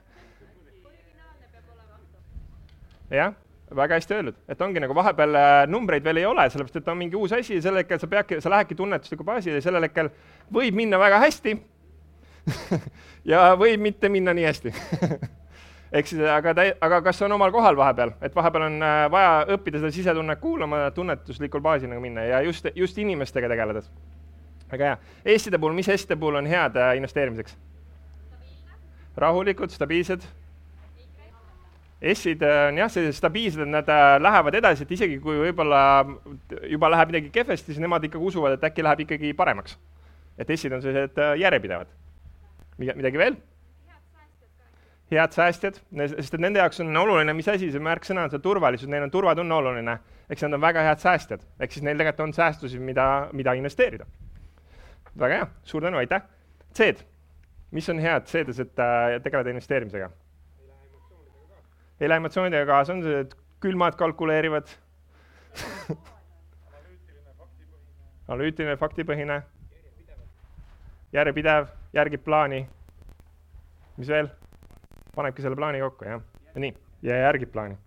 jah, 3.13 3.33
väga 3.75 3.99
hästi 3.99 4.15
öeldud, 4.17 4.37
et 4.49 4.61
ongi 4.61 4.81
nagu 4.81 4.95
vahepeal 4.95 5.37
äh, 5.37 5.51
numbreid 5.69 6.03
veel 6.03 6.21
ei 6.21 6.25
ole, 6.25 6.47
sellepärast 6.49 6.81
et 6.81 6.87
on 6.89 6.97
mingi 6.97 7.17
uus 7.17 7.33
asi 7.33 7.59
ja 7.59 7.61
sel 7.61 7.77
hetkel 7.77 8.01
sa 8.01 8.09
peadki, 8.09 8.41
sa 8.41 8.49
lähedki 8.49 8.75
tunnetusliku 8.75 9.25
baasile 9.27 9.61
ja 9.61 9.65
sellel 9.65 9.85
hetkel 9.87 10.09
võib 10.53 10.77
minna 10.77 10.99
väga 11.01 11.21
hästi 11.23 11.55
ja 13.31 13.53
võib 13.59 13.85
mitte 13.85 14.09
minna 14.09 14.33
nii 14.33 14.49
hästi 14.49 14.73
ehk 15.93 16.09
siis, 16.09 16.21
aga 16.29 16.53
ta, 16.57 16.65
aga 16.81 16.99
kas 17.05 17.21
on 17.25 17.35
omal 17.35 17.53
kohal 17.53 17.77
vahepeal, 17.77 18.15
et 18.25 18.35
vahepeal 18.35 18.67
on 18.67 18.79
äh, 18.81 19.03
vaja 19.13 19.33
õppida 19.55 19.81
seda 19.81 19.91
sisetunnet 19.93 20.41
kuulama, 20.41 20.87
tunnetuslikul 20.95 21.61
baasil 21.63 21.91
nagu 21.91 22.01
minna 22.01 22.25
ja 22.25 22.41
just, 22.45 22.67
just 22.75 22.97
inimestega 22.97 23.49
tegeledes. 23.51 23.89
väga 24.71 24.87
hea. 24.89 24.97
Eestide 25.35 25.59
puhul, 25.61 25.75
mis 25.77 25.89
Eestide 25.93 26.17
puhul 26.17 26.39
on 26.41 26.49
head 26.49 26.79
äh, 26.79 26.95
investeerimiseks? 26.97 27.57
rahulikud, 29.17 29.69
stabiilsed. 29.69 30.23
S-id 32.13 32.41
äh, 32.41 32.67
on 32.71 32.81
jah, 32.81 32.89
sellised 32.91 33.19
stabiilsed, 33.21 33.61
et 33.61 33.69
nad 33.69 33.93
lähevad 34.19 34.57
edasi, 34.57 34.83
et 34.83 34.97
isegi 34.97 35.19
kui 35.21 35.37
võib-olla 35.45 35.83
juba 36.71 36.89
läheb 36.89 37.13
midagi 37.13 37.29
kehvasti, 37.35 37.69
siis 37.69 37.83
nemad 37.83 38.09
ikkagi 38.09 38.31
usuvad, 38.33 38.57
et 38.57 38.65
äkki 38.71 38.83
läheb 38.83 39.05
ikkagi 39.05 39.35
paremaks. 39.37 39.77
et 40.37 40.49
S-id 40.57 40.73
on 40.73 40.81
sellised 40.81 41.21
järjepidevad. 41.37 41.87
midagi 42.81 43.17
veel? 43.17 43.37
Head 45.11 45.35
säästjad, 45.35 45.77
sest 46.07 46.33
et 46.33 46.41
nende 46.41 46.61
jaoks 46.61 46.79
on 46.81 46.97
oluline, 46.97 47.33
mis 47.37 47.47
asi 47.51 47.69
see 47.71 47.83
märksõna 47.83 48.25
on, 48.25 48.31
see 48.33 48.41
turvalisus, 48.43 48.89
neil 48.89 49.05
on 49.05 49.11
turvatunne 49.11 49.55
oluline. 49.55 49.97
eks 50.29 50.41
nad 50.45 50.53
on 50.57 50.61
väga 50.61 50.81
head 50.81 50.99
säästjad, 51.03 51.41
ehk 51.59 51.71
siis 51.71 51.83
neil 51.83 51.97
tegelikult 51.97 52.27
on 52.27 52.33
säästusid, 52.33 52.81
mida, 52.81 53.29
mida 53.33 53.53
investeerida. 53.53 54.05
väga 55.19 55.35
hea, 55.35 55.47
suur 55.63 55.81
tänu, 55.81 55.97
aitäh. 55.97 56.21
C-d, 56.73 57.05
mis 57.71 57.89
on 57.89 57.99
head 57.99 58.25
C-des, 58.25 58.59
et 58.59 58.79
äh, 58.79 59.21
tegeleda 59.23 59.49
investeerimisega? 59.49 60.09
ei 61.99 62.09
lähe 62.09 62.17
emotsioonidega 62.17 62.65
kaasa, 62.65 62.93
on 62.93 63.03
see 63.03 63.25
külmad, 63.63 63.95
kalkuleerivad 63.95 64.67
analüütiline, 68.27 68.75
faktipõhine, 68.81 69.41
järjepidev, 71.13 71.67
järgib 71.93 72.23
plaani. 72.25 72.65
mis 73.97 74.07
veel? 74.09 74.29
Panebki 75.15 75.45
selle 75.45 75.59
plaani 75.59 75.81
kokku, 75.83 76.07
jah. 76.09 76.23
nii, 76.55 76.73
ja 77.05 77.19
järgib 77.27 77.53
plaani 77.53 77.77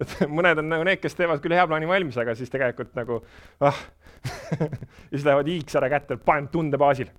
et 0.00 0.14
mõned 0.38 0.62
on 0.62 0.68
nagu 0.70 0.86
need, 0.86 1.00
kes 1.02 1.16
teevad 1.18 1.42
küll 1.44 1.56
hea 1.56 1.66
plaani 1.68 1.88
valmis, 1.88 2.18
aga 2.20 2.34
siis 2.38 2.50
tegelikult 2.52 2.94
nagu 2.98 3.20
ah 3.64 3.78
ja 3.78 4.68
siis 5.12 5.24
lähevad 5.24 5.48
ära 5.80 5.90
kätte, 5.92 6.16
panen 6.16 6.48
tunde 6.48 6.78
baasil 6.78 7.10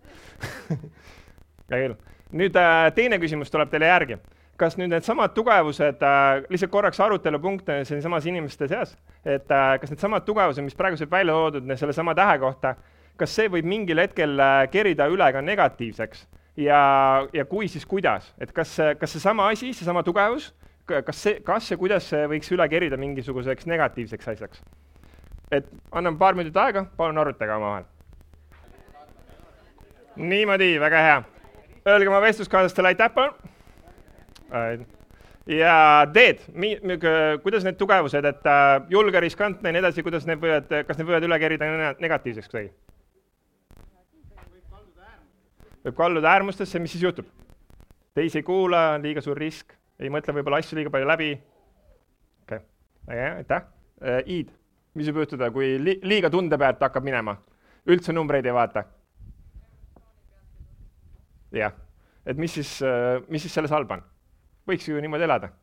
hea 1.72 1.80
küll. 1.86 1.96
nüüd 2.32 2.60
äh, 2.60 2.90
teine 2.96 3.20
küsimus 3.20 3.52
tuleb 3.52 3.72
teile 3.72 3.88
järgi. 3.88 4.20
kas 4.60 4.76
nüüd 4.78 4.92
needsamad 4.92 5.32
tugevused 5.34 6.02
äh,, 6.04 6.44
lihtsalt 6.50 6.72
korraks 6.72 7.00
arutelupunkt 7.00 7.70
siinsamas 7.84 8.26
inimeste 8.26 8.68
seas, 8.68 8.98
et 9.26 9.52
äh, 9.52 9.78
kas 9.80 9.94
needsamad 9.94 10.26
tugevused, 10.28 10.64
mis 10.64 10.76
praegu 10.76 10.98
said 10.98 11.12
välja 11.12 11.34
toodud 11.34 11.76
sellesama 11.76 12.16
tähe 12.16 12.40
kohta, 12.40 12.76
kas 13.18 13.36
see 13.36 13.48
võib 13.48 13.68
mingil 13.68 14.04
hetkel 14.04 14.36
äh, 14.40 14.66
kerida 14.72 15.08
üle 15.08 15.32
ka 15.34 15.42
negatiivseks 15.42 16.28
ja, 16.60 17.28
ja 17.34 17.46
kui, 17.46 17.68
siis 17.68 17.86
kuidas, 17.86 18.34
et 18.42 18.52
kas, 18.56 18.76
kas 19.00 19.16
seesama 19.16 19.48
asi, 19.54 19.72
seesama 19.74 20.04
tugevus, 20.04 20.52
kas 20.90 21.24
see, 21.24 21.40
kas 21.46 21.72
ja 21.72 21.78
kuidas 21.80 22.10
see 22.12 22.28
võiks 22.32 22.52
üle 22.56 22.68
kerida 22.72 22.98
mingisuguseks 23.00 23.68
negatiivseks 23.70 24.32
asjaks? 24.34 24.64
et 25.52 25.66
annan 25.98 26.18
paar 26.18 26.36
minutit 26.38 26.58
aega, 26.62 26.86
palun 26.98 27.18
arutage 27.18 27.54
omavahel. 27.56 27.88
niimoodi, 30.16 30.76
väga 30.80 31.02
hea. 31.06 31.24
Öelge 31.88 32.10
oma 32.12 32.22
vestluskaaslastele 32.22 32.92
aitäh, 32.92 33.10
palun. 33.16 34.86
ja 35.48 35.74
teed, 36.14 36.44
kuidas 37.44 37.66
need 37.66 37.80
tugevused, 37.80 38.26
et 38.26 38.46
äh, 38.46 38.84
julge, 38.90 39.20
riskantne 39.20 39.70
ja 39.70 39.74
nii 39.74 39.84
edasi, 39.86 40.06
kuidas 40.06 40.28
need 40.30 40.42
võivad, 40.44 40.70
kas 40.86 41.00
need 41.00 41.10
võivad 41.10 41.26
üle 41.26 41.40
kerida 41.42 41.72
negatiivseks 41.98 42.52
kuidagi? 42.52 42.74
Võib 45.86 45.96
kalduda 45.98 46.32
äärmustesse, 46.34 46.80
mis 46.80 46.92
siis 46.96 47.04
juhtub? 47.04 47.26
teisi 48.18 48.38
ei 48.42 48.44
kuula, 48.44 48.98
liiga 49.00 49.22
suur 49.24 49.38
risk, 49.40 49.74
ei 50.00 50.10
mõtle 50.12 50.34
võib-olla 50.36 50.60
asju 50.60 50.76
liiga 50.80 50.92
palju 50.92 51.08
läbi. 51.08 51.30
okei 52.44 52.60
okay., 52.60 53.20
aitäh 53.38 53.62
äh,. 54.04 54.24
Iid, 54.26 54.50
mis 54.98 55.08
võib 55.12 55.24
juhtuda, 55.24 55.52
kui 55.56 55.68
li 55.80 56.00
liiga 56.04 56.30
tunde 56.30 56.58
pealt 56.58 56.82
hakkab 56.84 57.04
minema? 57.06 57.38
üldse 57.90 58.14
numbreid 58.14 58.46
ei 58.46 58.56
vaata? 58.56 58.84
jah, 61.56 61.74
et 62.26 62.38
mis 62.38 62.54
siis, 62.60 62.82
äh, 62.86 63.22
mis 63.30 63.42
siis 63.46 63.54
selles 63.54 63.72
halba 63.74 63.94
on? 64.00 64.04
võiks 64.70 64.90
ju 64.90 65.02
niimoodi 65.02 65.26
elada 65.26 65.50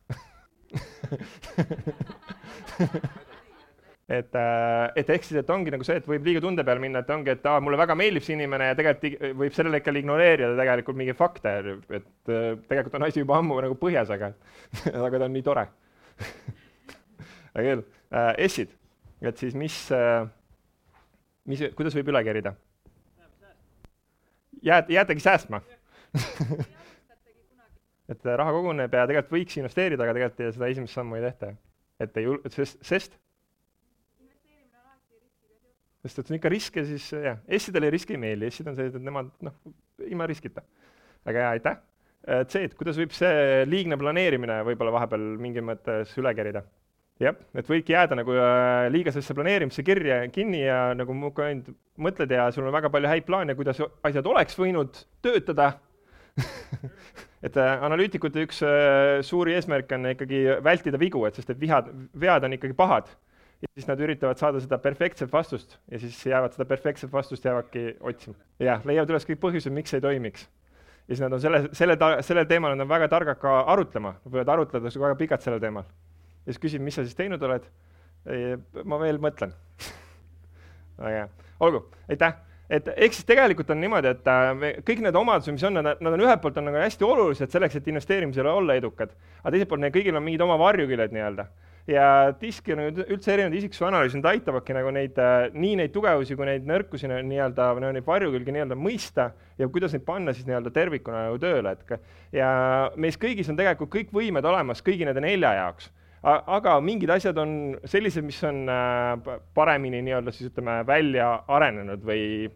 et, 4.08 4.34
äh, 4.38 4.92
et 4.94 5.08
ehk 5.10 5.24
siis, 5.26 5.40
et 5.40 5.50
ongi 5.50 5.72
nagu 5.74 5.84
see, 5.86 5.98
et 5.98 6.06
võib 6.06 6.26
liiga 6.28 6.40
tunde 6.44 6.62
peale 6.66 6.82
minna, 6.82 7.02
et 7.02 7.10
ongi, 7.10 7.32
et 7.34 7.48
aa, 7.50 7.58
mulle 7.64 7.78
väga 7.80 7.96
meeldib 7.98 8.22
see 8.22 8.36
inimene 8.38 8.70
ja 8.70 8.76
tegelikult 8.78 9.34
võib 9.40 9.56
sellel 9.56 9.74
hetkel 9.78 9.98
ignoreerida 9.98 10.52
tegelikult 10.60 10.98
mingeid 11.00 11.18
fakte, 11.18 11.56
et 11.90 12.30
äh, 12.30 12.52
tegelikult 12.70 13.00
on 13.00 13.06
asi 13.08 13.24
juba 13.24 13.40
ammu 13.40 13.58
nagu 13.66 13.78
põhjas, 13.80 14.12
aga 14.14 14.30
aga 15.08 15.18
ta 15.18 15.26
on 15.26 15.34
nii 15.34 15.46
tore 15.46 15.66
aga 17.56 17.66
küll 17.66 17.82
äh,, 17.82 18.46
S-id, 18.46 18.70
et 19.26 19.42
siis 19.42 19.58
mis 19.58 19.80
mis, 21.50 21.66
kuidas 21.74 21.98
võib 21.98 22.14
üle 22.14 22.22
kerida? 22.26 22.54
jääd, 24.62 24.88
jäätegi 24.90 25.22
säästma 25.22 25.60
et 28.12 28.26
raha 28.38 28.54
koguneb 28.54 28.94
ja 28.94 29.06
tegelikult 29.10 29.34
võiks 29.34 29.58
investeerida, 29.58 30.06
aga 30.06 30.14
tegelikult 30.14 30.54
seda 30.54 30.70
esimest 30.70 30.94
sammu 30.94 31.18
ei 31.18 31.26
tehta. 31.26 31.54
et 32.00 32.22
ei 32.22 32.30
sest, 32.54 32.78
sest 32.86 33.18
sest 36.06 36.22
et 36.22 36.30
on 36.32 36.38
ikka 36.38 36.50
riske, 36.52 36.84
siis 36.86 37.10
jah, 37.12 37.42
S-idele 37.58 37.90
risk 37.92 38.10
ei 38.14 38.20
meeldi, 38.22 38.50
S-id 38.52 38.70
on 38.70 38.78
sellised, 38.78 39.00
et 39.00 39.06
nemad 39.06 39.30
noh, 39.46 39.54
ilma 40.06 40.28
riskita. 40.30 40.62
väga 41.26 41.42
hea, 41.42 41.52
aitäh. 41.58 41.78
Äh, 42.26 42.42
C-d, 42.50 42.74
kuidas 42.78 42.98
võib 42.98 43.14
see 43.14 43.62
liigne 43.68 43.98
planeerimine 43.98 44.60
võib-olla 44.66 44.94
vahepeal 44.96 45.26
mingis 45.42 45.64
mõttes 45.66 46.14
üle 46.18 46.34
kerida? 46.38 46.64
jah, 47.22 47.32
et 47.56 47.68
võidki 47.70 47.94
jääda 47.94 48.18
nagu 48.18 48.34
äh, 48.36 48.86
liigasesse 48.92 49.32
planeerimisse 49.34 49.80
kirja 49.86 50.18
kinni 50.28 50.58
ja 50.66 50.90
nagu 50.92 51.14
muudkui 51.16 51.46
ainult 51.46 51.70
mõtled 51.96 52.34
ja 52.34 52.50
sul 52.52 52.66
on 52.66 52.74
väga 52.74 52.90
palju 52.92 53.08
häid 53.08 53.24
plaane, 53.24 53.54
kuidas 53.56 53.80
asjad 54.04 54.26
oleks 54.28 54.58
võinud 54.58 54.98
töötada 55.24 55.70
et 57.46 57.56
äh, 57.56 57.86
analüütikute 57.86 58.44
üks 58.44 58.60
suuri 59.24 59.54
eesmärke 59.56 59.96
on 59.96 60.10
ikkagi 60.10 60.42
vältida 60.66 61.00
vigu, 61.00 61.24
et 61.24 61.38
sest 61.38 61.54
et 61.54 61.62
vihad, 61.62 61.88
vead 62.12 62.44
on 62.44 62.58
ikkagi 62.58 62.76
pahad. 62.76 63.08
Ja 63.62 63.70
siis 63.74 63.88
nad 63.88 64.00
üritavad 64.00 64.38
saada 64.40 64.60
seda 64.60 64.78
perfektset 64.82 65.32
vastust 65.32 65.78
ja 65.90 66.00
siis 66.00 66.18
jäävad 66.26 66.56
seda 66.56 66.66
perfektset 66.68 67.12
vastust 67.12 67.44
jäävadki 67.44 67.96
otsima. 68.00 68.36
jah, 68.58 68.84
leiavad 68.84 69.14
üles 69.14 69.28
kõik 69.28 69.40
põhjused, 69.42 69.72
miks 69.72 69.94
ei 69.96 70.04
toimiks. 70.04 70.48
ja 71.06 71.14
siis 71.14 71.24
nad 71.24 71.32
on 71.32 71.40
selle, 71.40 71.62
selle, 71.72 71.98
sellel 72.20 72.48
teemal 72.50 72.76
nad 72.76 72.84
on 72.84 72.92
väga 72.92 73.08
targad 73.08 73.40
ka 73.40 73.60
arutlema, 73.72 74.16
nad 74.24 74.32
võivad 74.32 74.54
arutleda 74.56 74.92
väga 75.00 75.14
pikalt 75.22 75.46
sellel 75.46 75.60
teemal 75.60 75.84
ja 76.46 76.52
siis 76.52 76.62
küsib, 76.62 76.84
mis 76.84 76.94
sa 76.94 77.04
siis 77.04 77.18
teinud 77.18 77.42
oled. 77.42 77.68
ma 78.84 78.98
veel 78.98 79.20
mõtlen 79.22 79.52
väga 80.98 81.14
hea, 81.14 81.28
olgu, 81.62 81.86
aitäh 82.10 82.42
et 82.70 82.88
ehk 82.96 83.14
siis 83.14 83.26
tegelikult 83.26 83.70
on 83.70 83.78
niimoodi, 83.80 84.10
et 84.16 84.28
äh, 84.30 84.48
me, 84.58 84.72
kõik 84.86 85.02
need 85.04 85.18
omadused, 85.18 85.54
mis 85.54 85.64
on, 85.68 85.78
nad, 85.78 86.00
nad 86.02 86.16
on 86.16 86.24
ühelt 86.24 86.42
poolt 86.42 86.58
on 86.58 86.66
nagu 86.66 86.80
hästi 86.82 87.06
olulised 87.06 87.52
selleks, 87.52 87.78
et 87.78 87.90
investeerimisel 87.92 88.48
olla 88.50 88.74
edukad, 88.78 89.12
aga 89.42 89.54
teiselt 89.54 89.70
poolt 89.70 89.84
neil 89.84 89.94
kõigil 89.94 90.18
on 90.18 90.26
mingid 90.26 90.42
oma 90.42 90.58
varjuküljed 90.60 91.14
nii-öelda. 91.14 91.46
Ja 91.90 92.06
diski 92.40 92.74
on 92.74 92.82
üldse 92.88 93.34
erinevad 93.34 93.58
isiksuse 93.58 93.86
analüüsid, 93.88 94.20
nad 94.20 94.30
aitavadki 94.32 94.74
nagu 94.74 94.92
neid, 94.94 95.18
äh, 95.22 95.50
nii 95.54 95.76
neid 95.82 95.94
tugevusi 95.94 96.38
kui 96.38 96.48
neid 96.48 96.66
nõrkusi 96.66 97.10
nii-öelda, 97.10 97.68
või 97.76 97.92
neid 97.98 98.06
varjukülgi 98.06 98.56
nii-öelda 98.56 98.78
mõista 98.78 99.30
ja 99.58 99.68
kuidas 99.72 99.94
neid 99.94 100.06
panna 100.08 100.34
siis 100.34 100.48
nii-öelda 100.48 100.72
tervikuna 100.74 101.28
nagu 101.28 101.38
tööle, 101.42 101.76
et 101.76 102.34
ja 102.34 102.48
meis 102.96 103.18
kõigis 103.20 103.50
on 103.52 103.60
tegelikult 103.60 103.92
kõik 103.94 104.12
võimed 104.14 104.50
olemas 104.50 104.82
kõigi 104.84 105.06
nende 105.06 105.22
nelja 105.24 105.54
jaoks 105.60 105.92
aga 106.26 106.78
mingid 106.82 107.10
asjad 107.12 107.38
on 107.38 107.50
sellised, 107.86 108.24
mis 108.26 108.38
on 108.46 108.64
äh, 108.72 109.40
paremini 109.54 110.00
nii-öelda 110.02 110.32
siis 110.34 110.50
ütleme, 110.50 110.80
välja 110.88 111.28
arenenud 111.46 112.02
või 112.06 112.48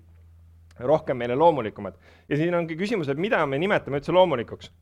rohkem 0.81 1.19
meile 1.21 1.37
loomulikumad. 1.37 1.95
ja 2.29 2.37
siin 2.37 2.55
ongi 2.55 2.77
küsimus, 2.77 3.09
et 3.09 3.21
mida 3.21 3.45
me 3.47 3.59
nimetame 3.59 4.01
üldse 4.01 4.13
loomulikuks. 4.13 4.73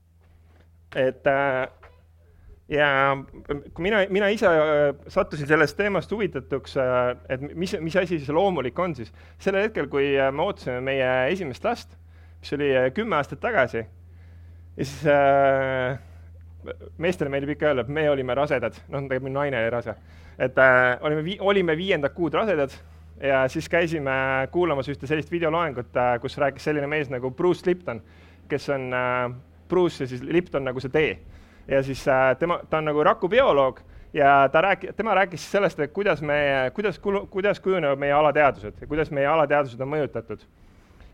et 0.97 1.27
äh, 1.27 1.69
ja 2.69 2.89
kui 3.75 3.83
mina, 3.87 4.03
mina 4.13 4.29
ise 4.33 4.49
äh, 4.49 4.89
sattusin 5.09 5.49
sellest 5.49 5.77
teemast 5.77 6.13
huvitatuks, 6.13 6.77
et 7.29 7.47
mis, 7.55 7.77
mis 7.81 7.97
asi 7.97 8.21
see 8.21 8.35
loomulik 8.35 8.79
on, 8.79 8.97
siis 8.99 9.13
sellel 9.39 9.69
hetkel, 9.69 9.89
kui 9.93 10.13
me 10.17 10.45
ootasime 10.45 10.81
meie 10.85 11.09
esimest 11.33 11.65
last, 11.65 11.97
mis 12.43 12.53
oli 12.59 12.75
kümme 12.95 13.17
aastat 13.17 13.41
tagasi, 13.41 13.87
ja 14.79 14.85
siis 14.85 15.07
äh, 15.07 15.99
meestele 16.99 17.31
meeldib 17.33 17.55
ikka 17.55 17.71
öelda, 17.71 17.85
et 17.87 17.93
me 17.93 18.07
olime 18.11 18.35
rasedad, 18.37 18.77
noh, 18.89 19.03
tegelikult 19.07 19.29
minu 19.29 19.41
naine 19.41 19.63
oli 19.63 19.73
rase. 19.73 19.95
et 20.39 20.59
äh, 20.59 20.99
olime 21.01 21.25
vi-, 21.25 21.39
olime 21.41 21.77
viiendat 21.77 22.15
kuud 22.15 22.35
rasedad 22.35 22.71
ja 23.23 23.49
siis 23.49 23.69
käisime 23.69 24.49
kuulamas 24.53 24.89
ühte 24.89 25.07
sellist 25.07 25.31
videoloengut 25.31 25.97
äh,, 25.97 26.21
kus 26.23 26.39
rääkis 26.39 26.65
selline 26.65 26.87
mees 26.87 27.11
nagu 27.11 27.31
Bruce 27.31 27.67
Lipton, 27.67 28.03
kes 28.49 28.69
on 28.69 28.93
äh, 28.95 29.33
Bruce 29.69 30.05
ja 30.05 30.09
siis 30.09 30.23
Lipton 30.23 30.65
nagu 30.65 30.81
see 30.81 30.93
tee. 30.95 31.19
Ja 31.69 31.83
siis 31.83 32.09
äh, 32.09 32.37
tema, 32.39 32.61
ta 32.71 32.79
on 32.79 32.89
nagu 32.91 33.05
rakubioloog 33.05 33.81
ja 34.13 34.49
ta 34.53 34.63
rääki-, 34.65 34.93
tema 34.97 35.15
rääkis 35.15 35.51
sellest, 35.51 35.81
et 35.81 35.93
kuidas 35.93 36.23
me, 36.23 36.71
kuidas, 36.75 37.01
kuidas 37.31 37.61
kujunevad 37.61 37.99
meie 37.99 38.13
alateadused 38.13 38.81
ja 38.81 38.87
kuidas 38.87 39.11
meie 39.11 39.27
alateadused 39.27 39.81
on 39.81 39.93
mõjutatud 39.93 40.47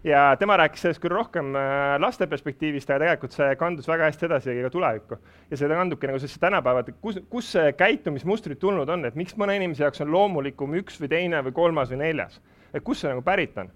ja 0.04 0.36
tema 0.38 0.56
rääkis 0.56 0.82
sellest 0.84 1.02
küll 1.02 1.14
rohkem 1.14 1.54
äh, 1.56 1.94
laste 2.00 2.26
perspektiivist, 2.30 2.90
aga 2.90 3.00
tegelikult 3.04 3.36
see 3.36 3.54
kandus 3.60 3.88
väga 3.88 4.10
hästi 4.10 4.28
edasi 4.28 4.56
ka 4.66 4.70
tulevikku. 4.70 5.18
ja 5.50 5.56
see 5.56 5.68
kandubki 5.68 6.10
nagu 6.10 6.20
sellesse 6.20 6.40
tänapäeva, 6.40 6.84
et 6.84 6.98
kus, 7.00 7.18
kus 7.30 7.52
see 7.56 7.72
käitumismustrid 7.78 8.60
tulnud 8.60 8.88
on, 8.88 9.04
et 9.08 9.16
miks 9.16 9.36
mõne 9.40 9.56
inimese 9.56 9.86
jaoks 9.86 10.04
on 10.04 10.12
loomulikum 10.12 10.76
üks 10.80 11.00
või 11.00 11.08
teine 11.08 11.40
või 11.46 11.56
kolmas 11.56 11.90
või 11.90 12.02
neljas. 12.04 12.40
et 12.74 12.84
kust 12.84 13.00
see 13.00 13.10
nagu 13.10 13.24
pärit 13.24 13.58
on? 13.58 13.72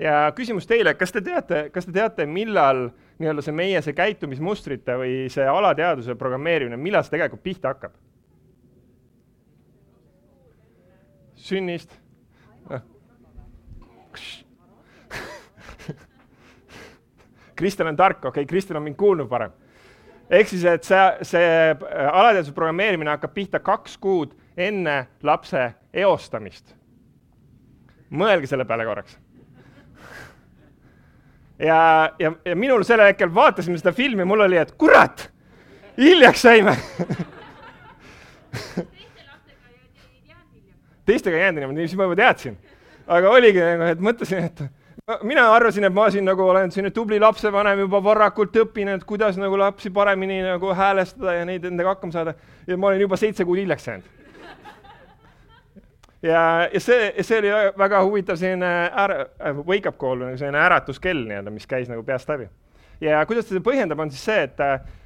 ja 0.00 0.32
küsimus 0.36 0.66
teile, 0.66 0.94
kas 0.94 1.12
te 1.12 1.20
teate, 1.20 1.68
kas 1.74 1.86
te 1.86 1.92
teate, 1.92 2.26
millal 2.26 2.88
nii-öelda 3.20 3.42
see 3.44 3.52
meie, 3.54 3.82
see 3.84 3.92
käitumismustrite 3.96 4.94
või 5.00 5.14
see 5.32 5.44
alateaduse 5.48 6.14
programmeerimine, 6.18 6.76
millal 6.80 7.04
see 7.04 7.12
tegelikult 7.16 7.44
pihta 7.44 7.74
hakkab? 7.74 7.92
sünnist 11.40 11.94
no.? 12.68 12.80
Kristel 17.60 17.86
on 17.86 17.96
tark, 17.96 18.18
okei 18.24 18.28
okay,, 18.28 18.46
Kristel 18.48 18.76
on 18.76 18.82
mind 18.88 18.96
kuulnud 19.00 19.30
varem. 19.30 19.52
ehk 20.30 20.48
siis, 20.48 20.64
et 20.64 20.84
see, 20.84 21.06
see 21.32 21.46
äh, 21.70 21.76
alateadvuse 22.12 22.52
programmeerimine 22.56 23.10
hakkab 23.16 23.34
pihta 23.34 23.58
kaks 23.60 23.96
kuud 23.98 24.36
enne 24.56 25.06
lapse 25.22 25.74
eostamist. 25.92 26.74
mõelge 28.10 28.46
selle 28.50 28.64
peale 28.64 28.84
korraks. 28.84 29.18
Ja, 31.60 32.10
ja, 32.18 32.32
ja 32.44 32.56
minul 32.56 32.84
sellel 32.88 33.12
hetkel 33.12 33.34
vaatasime 33.34 33.78
seda 33.78 33.92
filmi, 33.92 34.24
mul 34.24 34.40
oli, 34.46 34.58
et 34.60 34.72
kurat, 34.78 35.30
hiljaks 36.00 36.44
jäime 36.44 36.76
teistega 41.10 41.36
ei 41.36 41.42
jäänud 41.42 41.60
niimoodi, 41.60 41.88
siis 41.88 41.96
ma 41.98 42.06
juba 42.06 42.16
teadsin. 42.16 42.58
aga 43.06 43.30
oligi 43.30 43.58
nagu, 43.58 43.88
et 43.90 44.02
mõtlesin, 44.04 44.44
et 44.46 44.62
mina 45.26 45.48
arvasin, 45.54 45.84
et 45.84 45.94
ma 45.94 46.06
siin 46.10 46.24
nagu 46.28 46.44
olen 46.48 46.70
selline 46.70 46.92
tubli 46.94 47.18
lapsevanem 47.20 47.84
juba 47.86 48.02
varakult 48.04 48.56
õppinud, 48.62 49.04
kuidas 49.06 49.38
nagu 49.40 49.58
lapsi 49.58 49.90
paremini 49.90 50.42
nagu 50.44 50.74
häälestada 50.76 51.34
ja 51.40 51.44
neid 51.48 51.64
endaga 51.66 51.96
hakkama 51.96 52.12
saada. 52.14 52.34
ja 52.66 52.76
ma 52.76 52.92
olin 52.92 53.00
juba 53.06 53.16
seitse 53.16 53.44
kuud 53.44 53.58
hiljaks 53.58 53.86
jäänud. 53.86 54.19
Ja, 56.22 56.68
ja 56.72 56.80
see, 56.80 57.10
see 57.24 57.38
oli 57.40 57.52
väga 57.78 58.02
huvitav 58.04 58.38
selline 58.40 58.70
ära, 58.88 59.24
äh, 59.40 59.60
wake-up 59.66 59.98
call, 60.00 60.24
selline 60.36 60.60
äratuskell 60.60 61.24
nii-öelda, 61.28 61.52
mis 61.54 61.68
käis 61.70 61.90
nagu 61.90 62.04
peast 62.06 62.28
läbi. 62.28 62.48
ja 63.00 63.22
kuidas 63.26 63.46
ta 63.48 63.54
seda 63.54 63.64
põhjendab, 63.64 64.00
on 64.04 64.10
siis 64.12 64.24
see, 64.28 64.42
et, 64.48 64.60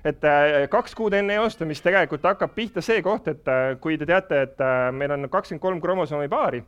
et 0.04 0.24
äh, 0.28 0.60
kaks 0.70 0.94
kuud 0.98 1.14
enne 1.14 1.38
eostamist 1.38 1.84
tegelikult 1.86 2.24
hakkab 2.26 2.54
pihta 2.54 2.82
see 2.82 3.02
koht, 3.02 3.28
et 3.30 3.48
äh, 3.48 3.74
kui 3.80 3.98
te 3.98 4.06
teate, 4.10 4.42
et 4.48 4.64
meil 4.92 5.14
on 5.14 5.28
kakskümmend 5.30 5.62
kolm 5.62 5.82
kromosoomi 5.82 6.28
paari, 6.32 6.64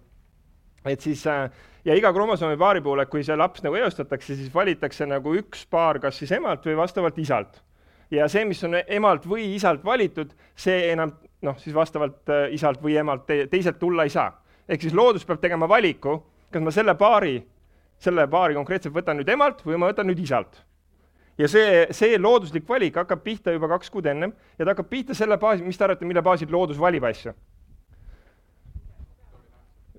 et 0.86 1.02
siis 1.02 1.26
ja 1.26 1.94
iga 1.94 2.12
kromosoomi 2.14 2.58
paari 2.58 2.82
puhul, 2.82 3.02
et 3.02 3.10
kui 3.10 3.24
see 3.26 3.36
laps 3.38 3.62
nagu 3.66 3.78
eostatakse, 3.78 4.34
siis 4.38 4.50
valitakse 4.54 5.06
nagu 5.06 5.34
üks 5.38 5.66
paar 5.70 5.98
kas 6.02 6.18
siis 6.22 6.34
emalt 6.38 6.66
või 6.66 6.78
vastavalt 6.78 7.18
isalt. 7.18 7.62
ja 8.10 8.28
see, 8.30 8.44
mis 8.46 8.62
on 8.62 8.78
emalt 8.78 9.26
või 9.26 9.48
isalt 9.56 9.82
valitud, 9.84 10.30
see 10.54 10.92
enam 10.92 11.10
noh, 11.42 11.58
siis 11.60 11.74
vastavalt 11.74 12.30
äh, 12.32 12.46
isalt 12.56 12.82
või 12.82 12.96
emalt 13.00 13.26
te 13.26 13.44
teiselt 13.50 13.78
tulla 13.78 14.06
ei 14.06 14.12
saa. 14.12 14.32
ehk 14.68 14.82
siis 14.82 14.94
loodus 14.94 15.24
peab 15.24 15.40
tegema 15.40 15.68
valiku, 15.68 16.22
kas 16.50 16.62
ma 16.62 16.70
selle 16.74 16.94
paari, 16.94 17.36
selle 17.98 18.26
paari 18.28 18.54
konkreetselt 18.54 18.94
võtan 18.94 19.20
nüüd 19.20 19.28
emalt 19.28 19.62
või 19.66 19.78
ma 19.78 19.90
võtan 19.90 20.08
nüüd 20.08 20.22
isalt. 20.22 20.62
ja 21.38 21.48
see, 21.48 21.86
see 21.90 22.18
looduslik 22.18 22.68
valik 22.68 22.96
hakkab 22.96 23.22
pihta 23.22 23.52
juba 23.52 23.68
kaks 23.68 23.90
kuud 23.90 24.06
ennem 24.06 24.32
ja 24.58 24.64
ta 24.64 24.72
hakkab 24.72 24.88
pihta 24.88 25.14
selle 25.14 25.36
baasil, 25.38 25.66
mis 25.66 25.78
te 25.78 25.84
arvate, 25.84 26.04
mille 26.04 26.22
baasil 26.22 26.50
loodus 26.50 26.80
valib 26.80 27.04
asju? 27.04 27.34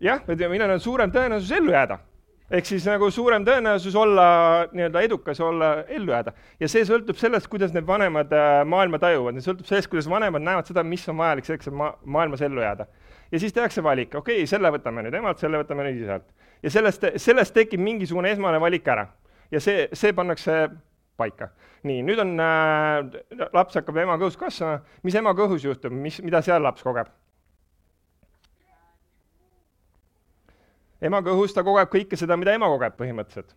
jah, 0.01 0.21
millel 0.27 0.71
on 0.71 0.79
suurem 0.79 1.11
tõenäosus 1.11 1.51
ellu 1.57 1.71
jääda 1.71 1.99
ehk 2.51 2.67
siis 2.67 2.85
nagu 2.87 3.09
suurem 3.11 3.43
tõenäosus 3.47 3.95
olla 3.99 4.27
nii-öelda 4.71 5.03
edukas, 5.03 5.39
olla 5.43 5.71
ellu 5.91 6.13
jääda. 6.13 6.33
ja 6.59 6.69
see 6.71 6.85
sõltub 6.87 7.19
sellest, 7.19 7.49
kuidas 7.51 7.73
need 7.75 7.87
vanemad 7.87 8.31
äh, 8.31 8.61
maailma 8.65 8.99
tajuvad, 9.03 9.39
see 9.39 9.49
sõltub 9.49 9.67
sellest, 9.67 9.91
kuidas 9.91 10.07
vanemad 10.09 10.45
näevad 10.45 10.69
seda, 10.69 10.83
mis 10.83 11.03
on 11.11 11.19
vajalik 11.19 11.47
selleks, 11.47 11.67
et 11.67 11.75
ma-, 11.75 11.93
maailmas 12.05 12.41
ellu 12.47 12.63
jääda. 12.63 12.87
ja 13.31 13.39
siis 13.43 13.53
tehakse 13.53 13.83
valik, 13.83 14.15
okei 14.15 14.41
okay,, 14.41 14.47
selle 14.47 14.71
võtame 14.71 15.03
nüüd 15.03 15.19
emalt, 15.19 15.43
selle 15.43 15.59
võtame 15.59 15.89
nüüd 15.89 16.03
isalt. 16.05 16.27
ja 16.63 16.71
sellest, 16.71 17.05
sellest 17.19 17.55
tekib 17.55 17.83
mingisugune 17.83 18.31
esmane 18.31 18.61
valik 18.63 18.87
ära. 18.87 19.07
ja 19.51 19.59
see, 19.59 19.89
see 19.93 20.15
pannakse 20.15 20.69
paika. 21.19 21.51
nii, 21.83 22.01
nüüd 22.07 22.23
on 22.23 22.35
äh,, 22.39 23.47
laps 23.51 23.75
hakkab 23.75 24.03
ema 24.05 24.15
kõhus 24.21 24.39
kasvama, 24.39 24.79
mis 25.03 25.19
ema 25.19 25.35
kõhus 25.35 25.67
juhtub, 25.67 25.91
mis, 25.91 26.23
mida 26.23 26.41
seal 26.45 26.63
laps 26.63 26.85
kogeb? 26.85 27.11
Ema 31.01 31.21
kõhus 31.25 31.53
ta 31.53 31.63
kogeb 31.65 31.91
kõike 31.93 32.19
seda, 32.19 32.37
mida 32.39 32.55
ema 32.57 32.69
kogeb 32.71 32.97
põhimõtteliselt. 32.99 33.53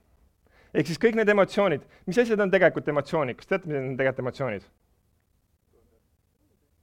ehk 0.74 0.86
siis 0.86 1.00
kõik 1.02 1.16
need 1.18 1.28
emotsioonid, 1.28 1.86
mis 2.06 2.18
asjad 2.18 2.40
on 2.40 2.50
tegelikult 2.50 2.88
emotsioonid, 2.88 3.36
kas 3.38 3.46
teate, 3.46 3.68
mis 3.68 3.78
on 3.78 3.96
tegelikult 3.96 4.24
emotsioonid? 4.26 4.68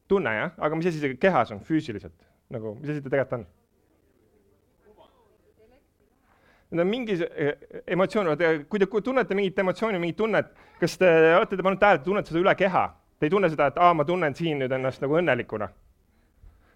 tunne 0.08 0.34
jah, 0.34 0.52
aga 0.58 0.76
mis 0.76 0.88
asi 0.88 1.00
see 1.04 1.16
kehas 1.20 1.52
on 1.52 1.60
füüsiliselt, 1.60 2.16
nagu, 2.50 2.76
mis 2.82 2.90
asi 2.90 3.02
ta 3.02 3.10
tegelikult 3.10 3.40
on? 3.42 3.48
Need 6.68 6.84
on 6.84 6.88
mingi 6.88 7.16
emotsioon, 7.88 8.34
kui 8.68 8.80
te 8.80 8.88
tunnete 9.04 9.36
mingit 9.36 9.60
emotsiooni, 9.60 10.00
mingit 10.04 10.18
tunnet, 10.20 10.50
kas 10.82 10.98
te 11.00 11.08
olete 11.38 11.56
te 11.56 11.64
pannud 11.64 11.80
tähele, 11.80 12.02
et 12.02 12.04
tunnete 12.04 12.34
seda 12.34 12.42
üle 12.44 12.56
keha? 12.60 12.88
Te 13.18 13.26
ei 13.26 13.32
tunne 13.32 13.48
seda, 13.50 13.70
et 13.72 13.80
aa, 13.80 13.94
ma 13.96 14.04
tunnen 14.06 14.36
siin 14.36 14.60
nüüd 14.60 14.74
ennast 14.76 15.02
nagu 15.02 15.16
õnnelikuna 15.16 15.70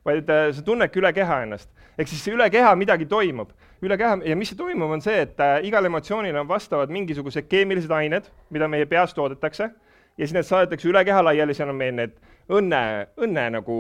vaid 0.06 0.30
äh, 0.30 0.50
sa 0.54 0.64
tunnedki 0.66 1.02
üle 1.02 1.12
keha 1.14 1.42
ennast. 1.46 1.70
ehk 1.98 2.10
siis 2.10 2.26
üle 2.32 2.50
keha 2.50 2.74
midagi 2.76 3.06
toimub. 3.06 3.52
üle 3.82 3.98
keha 3.98 4.18
ja 4.26 4.36
mis 4.36 4.54
toimub, 4.58 4.92
on 4.92 5.02
see, 5.02 5.22
et 5.26 5.40
äh, 5.40 5.60
igal 5.68 5.86
emotsioonil 5.86 6.36
on 6.36 6.48
vastavad 6.48 6.90
mingisugused 6.90 7.48
keemilised 7.50 7.92
ained, 7.92 8.30
mida 8.50 8.68
meie 8.68 8.86
peas 8.86 9.14
toodetakse 9.14 9.64
ja 10.18 10.26
siis 10.26 10.34
need 10.34 10.48
saadetakse 10.48 10.90
üle 10.90 11.04
keha 11.06 11.24
laiali, 11.24 11.54
seal 11.54 11.70
on 11.70 11.78
meil 11.78 11.94
need 11.96 12.18
õnne, 12.52 12.82
õnne 13.22 13.46
nagu, 13.58 13.78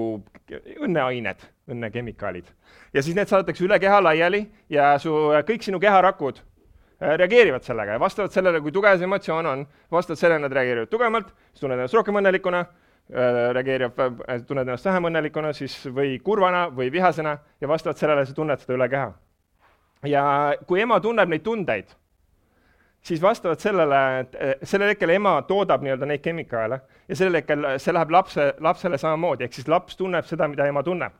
õnneained, 0.79 1.43
õnnekemikaalid. 1.71 2.45
ja 2.93 3.01
siis 3.01 3.15
need 3.17 3.29
saadetakse 3.29 3.65
üle 3.65 3.79
keha 3.79 4.01
laiali 4.03 4.45
ja 4.69 4.93
su, 4.99 5.13
kõik 5.47 5.65
sinu 5.65 5.79
keharakud 5.81 6.41
äh, 6.41 7.17
reageerivad 7.17 7.65
sellega 7.65 7.97
ja 7.97 8.03
vastavalt 8.03 8.37
sellele, 8.37 8.61
kui 8.61 8.71
tugev 8.71 8.97
see 8.99 9.09
emotsioon 9.09 9.53
on, 9.55 9.65
vastavalt 9.91 10.21
sellele 10.21 10.45
nad 10.45 10.53
reageerivad 10.53 10.93
tugevamalt, 10.93 11.33
siis 11.51 11.65
tunned 11.65 11.79
ennast 11.79 11.97
rohkem 11.97 12.21
õnnelikuna 12.21 12.65
Äh, 12.65 12.80
reageerib, 13.11 13.99
äh, 13.99 14.41
tunned 14.47 14.67
ennast 14.67 14.85
vähem 14.85 15.09
õnnelikuna 15.09 15.53
siis 15.53 15.75
või 15.91 16.19
kurvana 16.23 16.67
või 16.71 16.91
vihasena 16.91 17.37
ja 17.61 17.67
vastavalt 17.67 17.99
sellele 17.99 18.25
sa 18.25 18.33
tunned 18.33 18.59
seda 18.59 18.77
üle 18.77 18.87
keha. 18.89 19.11
ja 20.07 20.23
kui 20.67 20.81
ema 20.81 20.99
tunneb 20.99 21.29
neid 21.29 21.43
tundeid, 21.43 21.91
siis 23.01 23.21
vastavalt 23.21 23.59
sellele, 23.59 24.19
äh, 24.19 24.53
sellel 24.63 24.93
hetkel 24.93 25.09
ema 25.09 25.41
toodab 25.41 25.83
nii-öelda 25.83 26.05
neid 26.05 26.21
kemikaale 26.21 26.81
ja 27.07 27.15
sellel 27.15 27.41
hetkel 27.41 27.67
see 27.77 27.93
läheb 27.93 28.11
lapse, 28.11 28.53
lapsele 28.59 28.97
samamoodi, 28.97 29.43
ehk 29.43 29.53
siis 29.53 29.67
laps 29.67 29.97
tunneb 29.97 30.25
seda, 30.25 30.47
mida 30.47 30.67
ema 30.67 30.83
tunneb. 30.83 31.13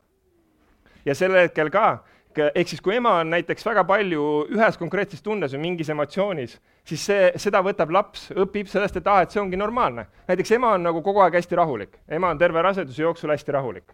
ja 1.04 1.14
sellel 1.14 1.48
hetkel 1.48 1.70
ka 1.70 2.04
ehk 2.38 2.68
siis, 2.68 2.80
kui 2.82 2.96
ema 2.96 3.16
on 3.20 3.30
näiteks 3.32 3.64
väga 3.66 3.84
palju 3.88 4.22
ühes 4.52 4.78
konkreetses 4.80 5.22
tundes 5.22 5.54
või 5.54 5.62
mingis 5.66 5.90
emotsioonis, 5.92 6.56
siis 6.88 7.04
see, 7.08 7.30
seda 7.40 7.62
võtab 7.64 7.92
laps, 7.94 8.28
õpib 8.34 8.70
sellest, 8.70 8.98
et 8.98 9.08
aa 9.10 9.22
et 9.24 9.34
see 9.34 9.40
ongi 9.42 9.58
normaalne. 9.60 10.06
näiteks 10.28 10.54
ema 10.58 10.72
on 10.76 10.82
nagu 10.82 11.02
kogu 11.02 11.22
aeg 11.24 11.38
hästi 11.38 11.58
rahulik, 11.58 11.98
ema 12.08 12.32
on 12.34 12.38
terve 12.38 12.62
raseduse 12.62 13.02
jooksul 13.02 13.30
hästi 13.30 13.52
rahulik. 13.52 13.92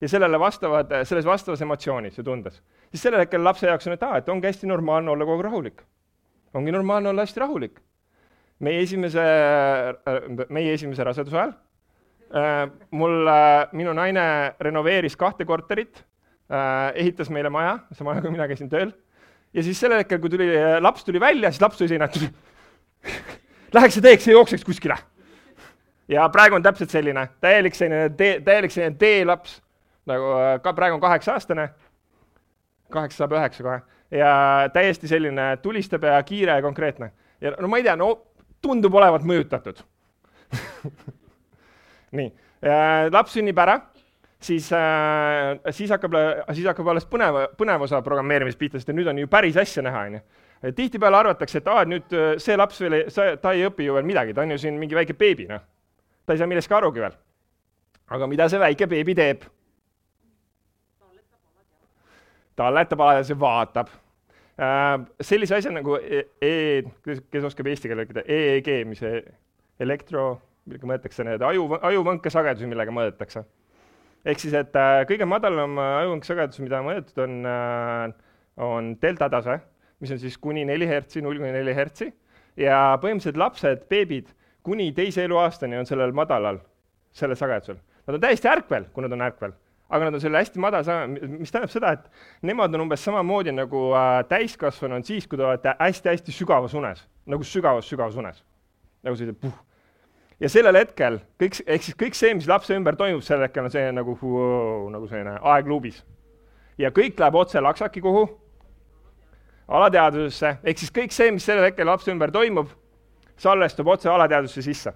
ja 0.00 0.08
sellele 0.08 0.38
vastavad, 0.38 0.92
selles 1.04 1.26
vastavas 1.26 1.60
emotsioonis 1.62 2.18
ja 2.18 2.24
tundes. 2.24 2.62
siis 2.90 3.02
sellel 3.02 3.20
hetkel 3.20 3.44
lapse 3.44 3.66
jaoks 3.66 3.86
on, 3.86 3.92
et 3.92 4.02
aa, 4.02 4.16
et 4.18 4.28
ongi 4.28 4.46
hästi 4.46 4.66
normaalne 4.66 5.10
olla 5.10 5.24
kogu 5.24 5.40
aeg 5.40 5.44
rahulik. 5.44 5.82
ongi 6.54 6.72
normaalne 6.72 7.08
olla 7.08 7.22
hästi 7.22 7.40
rahulik. 7.40 7.80
meie 8.58 8.82
esimese, 8.82 9.26
meie 10.48 10.72
esimese 10.72 11.04
raseduse 11.04 11.36
ajal 11.36 11.52
äh, 12.36 12.70
mul, 12.90 13.28
minu 13.72 13.92
naine 13.92 14.54
renoveeris 14.60 15.16
kahte 15.16 15.44
korterit 15.44 15.96
äh, 15.98 16.11
ehitas 16.94 17.30
meile 17.30 17.50
maja, 17.50 17.78
sama 17.96 18.12
aja 18.12 18.22
kui 18.24 18.32
mina 18.34 18.46
käisin 18.48 18.70
tööl. 18.70 18.92
ja 19.54 19.62
siis 19.62 19.80
sellel 19.80 20.02
hetkel, 20.02 20.20
kui 20.20 20.30
tuli, 20.30 20.48
laps 20.80 21.04
tuli 21.04 21.20
välja, 21.20 21.50
siis 21.50 21.62
laps 21.62 21.78
seina 21.78 22.08
ette. 22.08 22.30
Läheks 23.74 23.96
ja 23.96 24.02
teeks 24.02 24.26
ja 24.26 24.32
jookseks 24.32 24.64
kuskile. 24.64 24.96
ja 26.08 26.28
praegu 26.28 26.54
on 26.54 26.62
täpselt 26.62 26.90
selline 26.90 27.28
täielik 27.40 27.74
selline 27.74 28.10
tee, 28.16 28.40
täielik 28.40 28.72
selline 28.72 28.96
teelaps, 28.98 29.62
nagu 30.06 30.34
äh, 30.38 30.58
ka 30.62 30.72
praegu 30.72 30.98
on 30.98 31.00
kaheksa-aastane, 31.00 31.68
kaheksa 32.90 33.24
saab 33.24 33.38
üheksa 33.38 33.62
kohe, 33.62 33.80
ja 34.10 34.34
täiesti 34.72 35.08
selline 35.08 35.56
tulistab 35.62 36.04
ja 36.04 36.22
kiire 36.22 36.58
ja 36.58 36.62
konkreetne. 36.62 37.12
ja 37.40 37.56
no 37.60 37.68
ma 37.68 37.80
ei 37.80 37.86
tea, 37.86 37.96
no 37.96 38.12
tundub 38.62 38.94
olevat 38.94 39.24
mõjutatud 39.26 39.80
nii, 42.18 42.28
laps 43.10 43.38
sünnib 43.38 43.58
ära 43.58 43.78
siis 44.44 44.72
äh,, 44.72 45.58
siis 45.70 45.90
hakkab, 45.90 46.14
siis 46.52 46.66
hakkab 46.66 46.88
alles 46.92 47.06
põnev, 47.08 47.38
põnev 47.58 47.86
osa 47.86 48.02
programmeerimist 48.04 48.58
pihta, 48.60 48.80
sest 48.80 48.92
nüüd 48.94 49.08
on 49.10 49.20
ju 49.22 49.30
päris 49.30 49.56
asja 49.60 49.84
näha, 49.84 50.04
on 50.08 50.18
ju. 50.18 50.22
tihtipeale 50.78 51.18
arvatakse, 51.18 51.62
et 51.62 51.70
aa, 51.70 51.84
nüüd 51.88 52.14
äh, 52.16 52.34
see 52.42 52.56
laps 52.58 52.80
veel 52.82 53.00
ei, 53.00 53.06
ta 53.42 53.54
ei 53.54 53.66
õpi 53.68 53.88
ju 53.88 53.96
veel 53.96 54.06
midagi, 54.08 54.34
ta 54.34 54.44
on 54.44 54.54
ju 54.54 54.60
siin 54.62 54.78
mingi 54.80 54.98
väike 54.98 55.16
beebi, 55.18 55.48
noh. 55.50 55.62
ta 56.26 56.34
ei 56.34 56.42
saa 56.42 56.50
millestki 56.50 56.78
arugi 56.78 57.04
veel. 57.04 57.18
aga 58.12 58.28
mida 58.30 58.48
see 58.50 58.62
väike 58.62 58.88
beebi 58.90 59.16
teeb? 59.18 59.48
talletab 62.56 63.00
alateadvuse, 63.00 63.38
vaatab 63.40 63.88
äh,. 64.58 65.08
sellise 65.20 65.56
asja 65.56 65.72
nagu 65.72 65.96
e, 65.96 66.26
e, 66.42 66.54
kes, 67.06 67.24
kes 67.32 67.50
oskab 67.50 67.72
eesti 67.72 67.88
keele 67.88 68.04
rääkida, 68.04 68.26
EEG, 68.28 68.74
mis 68.90 69.02
e, 69.06 69.22
elektro, 69.80 70.36
millega 70.66 70.86
mõõdetakse 70.86 71.26
need 71.26 71.42
aju, 71.42 71.66
ajuvõnkesagedusi, 71.80 72.68
millega 72.70 72.94
mõõdetakse 72.94 73.46
ehk 74.24 74.42
siis, 74.42 74.54
et 74.54 74.76
äh, 74.78 75.02
kõige 75.08 75.26
madalam 75.28 75.78
äh, 75.80 75.94
ajuvõnksagedus, 76.02 76.60
mida 76.62 76.82
mõõdetud 76.84 77.22
on 77.24 77.38
äh,, 77.48 78.12
on 78.62 78.92
delta 79.02 79.28
tase, 79.32 79.58
mis 80.02 80.12
on 80.12 80.20
siis 80.20 80.36
kuni 80.38 80.64
neli 80.68 80.86
hertsi, 80.88 81.22
null 81.24 81.40
kuni 81.40 81.54
neli 81.54 81.74
hertsi 81.74 82.10
ja 82.60 82.98
põhimõtteliselt 83.02 83.40
lapsed, 83.40 83.86
beebid 83.90 84.28
kuni 84.66 84.90
teise 84.94 85.24
eluaastani 85.24 85.78
on 85.80 85.88
sellel 85.88 86.12
madalal, 86.14 86.60
sellel 87.16 87.38
sagedusel. 87.38 87.80
Nad 88.06 88.18
on 88.18 88.22
täiesti 88.22 88.50
ärkvel, 88.50 88.88
kui 88.92 89.06
nad 89.06 89.14
on 89.14 89.24
ärkvel, 89.24 89.54
aga 89.88 90.08
nad 90.08 90.18
on 90.18 90.22
selle 90.22 90.42
hästi 90.42 90.62
madal, 90.62 90.86
mis 91.38 91.54
tähendab 91.54 91.72
seda, 91.72 91.94
et 91.96 92.46
nemad 92.46 92.74
on 92.74 92.84
umbes 92.84 93.02
samamoodi 93.06 93.54
nagu 93.54 93.88
täiskasvanu 94.28 95.00
on 95.00 95.06
siis, 95.06 95.26
kui 95.26 95.40
te 95.40 95.46
olete 95.48 95.74
hästi-hästi 95.80 96.34
sügavas 96.34 96.74
unes, 96.78 97.04
nagu 97.26 97.46
sügavas-sügavas 97.46 98.18
unes. 98.20 98.42
nagu 99.02 99.16
selline 99.18 99.38
puh 99.38 99.54
ja 100.42 100.50
sellel 100.50 100.76
hetkel 100.80 101.20
kõik, 101.40 101.60
ehk 101.66 101.84
siis 101.86 101.98
kõik 101.98 102.16
see, 102.18 102.34
mis 102.34 102.48
lapse 102.50 102.74
ümber 102.74 102.96
toimub, 102.98 103.22
sel 103.24 103.42
hetkel 103.44 103.68
on 103.68 103.72
see 103.72 103.84
nagu 103.94 104.16
wow, 104.18 104.88
nagu 104.90 105.06
selline 105.10 105.36
aegluubis. 105.54 106.02
ja 106.78 106.90
kõik 106.90 107.20
läheb 107.20 107.34
otse 107.38 107.60
laksaki 107.60 108.00
kuhu? 108.00 108.26
alateadvusesse, 109.68 110.56
ehk 110.64 110.78
siis 110.78 110.90
kõik 110.92 111.14
see, 111.14 111.30
mis 111.32 111.44
sellel 111.46 111.68
hetkel 111.68 111.86
lapse 111.86 112.10
ümber 112.10 112.32
toimub, 112.34 112.72
salvestub 113.38 113.88
otse 113.88 114.10
alateadvusse 114.10 114.62
sisse. 114.62 114.92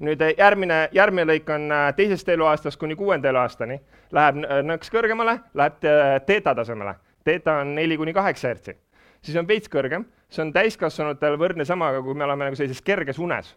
nüüd 0.00 0.22
eh, 0.22 0.36
järgmine, 0.38 0.88
järgmine 0.96 1.26
lõik 1.32 1.50
on 1.52 1.66
eh, 1.72 1.88
teisest 1.96 2.28
eluaastast 2.28 2.78
kuni 2.80 2.96
kuuenda 2.96 3.28
eluaastani, 3.28 3.80
läheb 4.12 4.38
eh, 4.44 4.62
nõks 4.64 4.92
kõrgemale, 4.92 5.40
läheb 5.54 5.82
teeta 6.26 6.54
tasemele. 6.54 6.94
teeta 7.24 7.58
on 7.64 7.74
neli 7.74 7.96
kuni 7.96 8.14
kaheksa 8.14 8.48
hertsi. 8.48 8.76
siis 9.22 9.36
on 9.36 9.48
veits 9.48 9.68
kõrgem, 9.68 10.06
see 10.30 10.46
on 10.46 10.52
täiskasvanutel 10.52 11.36
võrdne 11.36 11.64
samaga, 11.64 12.02
kui 12.02 12.14
me 12.14 12.24
oleme 12.24 12.44
nagu 12.44 12.56
sellises 12.56 12.82
kerges 12.82 13.18
unes 13.18 13.56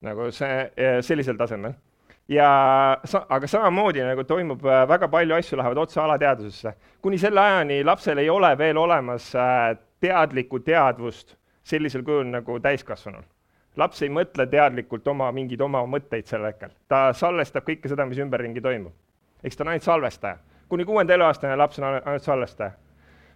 nagu 0.00 0.30
see, 0.32 0.70
eh, 0.76 0.98
sellisel 1.02 1.36
tasemel. 1.36 1.72
ja 2.28 2.48
sa-, 3.04 3.26
aga 3.28 3.46
samamoodi 3.46 4.04
nagu 4.06 4.24
toimub 4.24 4.64
äh, 4.64 4.84
väga 4.88 5.08
palju 5.08 5.34
asju, 5.34 5.58
lähevad 5.58 5.78
otse 5.78 6.00
alateadvusesse. 6.00 6.74
kuni 7.02 7.18
selle 7.18 7.40
ajani 7.40 7.84
lapsel 7.84 8.18
ei 8.18 8.30
ole 8.30 8.58
veel 8.58 8.76
olemas 8.76 9.34
äh, 9.34 9.76
teadlikku 10.00 10.58
teadvust 10.58 11.36
sellisel 11.64 12.02
kujul 12.02 12.24
nagu 12.24 12.60
täiskasvanul. 12.60 13.22
laps 13.76 14.02
ei 14.02 14.08
mõtle 14.08 14.46
teadlikult 14.46 15.08
oma 15.08 15.32
mingeid 15.32 15.60
oma 15.60 15.84
mõtteid 15.86 16.26
sel 16.26 16.44
hetkel, 16.44 16.70
ta 16.88 17.12
salvestab 17.12 17.66
kõike 17.68 17.88
seda, 17.88 18.06
mis 18.06 18.18
ümberringi 18.18 18.60
toimub. 18.60 18.92
eks 19.44 19.56
ta 19.56 19.64
on 19.64 19.74
ainult 19.74 19.88
salvestaja. 19.88 20.38
kuni 20.68 20.84
kuuenda 20.84 21.14
eluaastane 21.14 21.56
laps 21.56 21.78
on 21.78 21.84
ainult 21.84 22.22
salvestaja. 22.22 22.72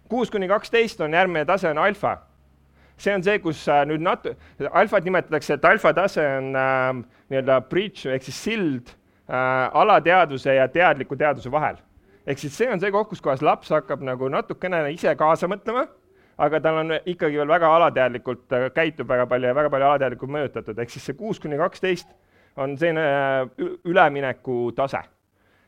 kuus 0.09 0.31
kuni 0.31 0.47
kaksteist 0.47 1.01
on 1.01 1.13
järgmine 1.13 1.45
tase, 1.45 1.69
on 1.69 1.77
alfa 1.77 2.17
see 2.97 3.15
on 3.15 3.23
see, 3.23 3.39
kus 3.43 3.63
äh, 3.71 3.83
nüüd 3.87 4.03
nat-, 4.03 4.27
alfat 4.71 5.07
nimetatakse, 5.07 5.57
et 5.57 5.67
alfa 5.67 5.91
tase 5.95 6.23
on 6.37 6.53
äh, 6.59 7.01
nii-öelda 7.31 7.59
bridge 7.69 8.11
ehk 8.13 8.23
siis 8.27 8.39
sild 8.47 8.93
äh, 9.27 9.35
alateadvuse 9.81 10.55
ja 10.55 10.67
teadliku 10.71 11.17
teadvuse 11.19 11.51
vahel. 11.51 11.81
ehk 12.25 12.39
siis 12.41 12.55
see 12.57 12.69
on 12.71 12.79
see 12.81 12.91
koht, 12.91 13.09
kus 13.11 13.21
kohas 13.21 13.43
laps 13.45 13.69
hakkab 13.75 14.03
nagu 14.05 14.29
natukene 14.31 14.85
ise 14.93 15.11
kaasa 15.19 15.49
mõtlema, 15.51 15.85
aga 16.41 16.61
tal 16.61 16.79
on 16.83 16.95
ikkagi 17.05 17.37
veel 17.41 17.51
väga 17.51 17.73
alateadlikult, 17.79 18.47
käitub 18.75 19.09
väga 19.09 19.27
palju 19.29 19.51
ja 19.51 19.55
väga 19.55 19.71
palju 19.73 19.89
alateadlikult 19.89 20.31
mõjutatud, 20.37 20.79
ehk 20.79 20.95
siis 20.95 21.05
see 21.05 21.19
kuus 21.19 21.39
kuni 21.43 21.59
kaksteist 21.59 22.07
on 22.55 22.77
selline 22.79 23.03
ülemineku 23.83 24.71
tase. 24.75 25.03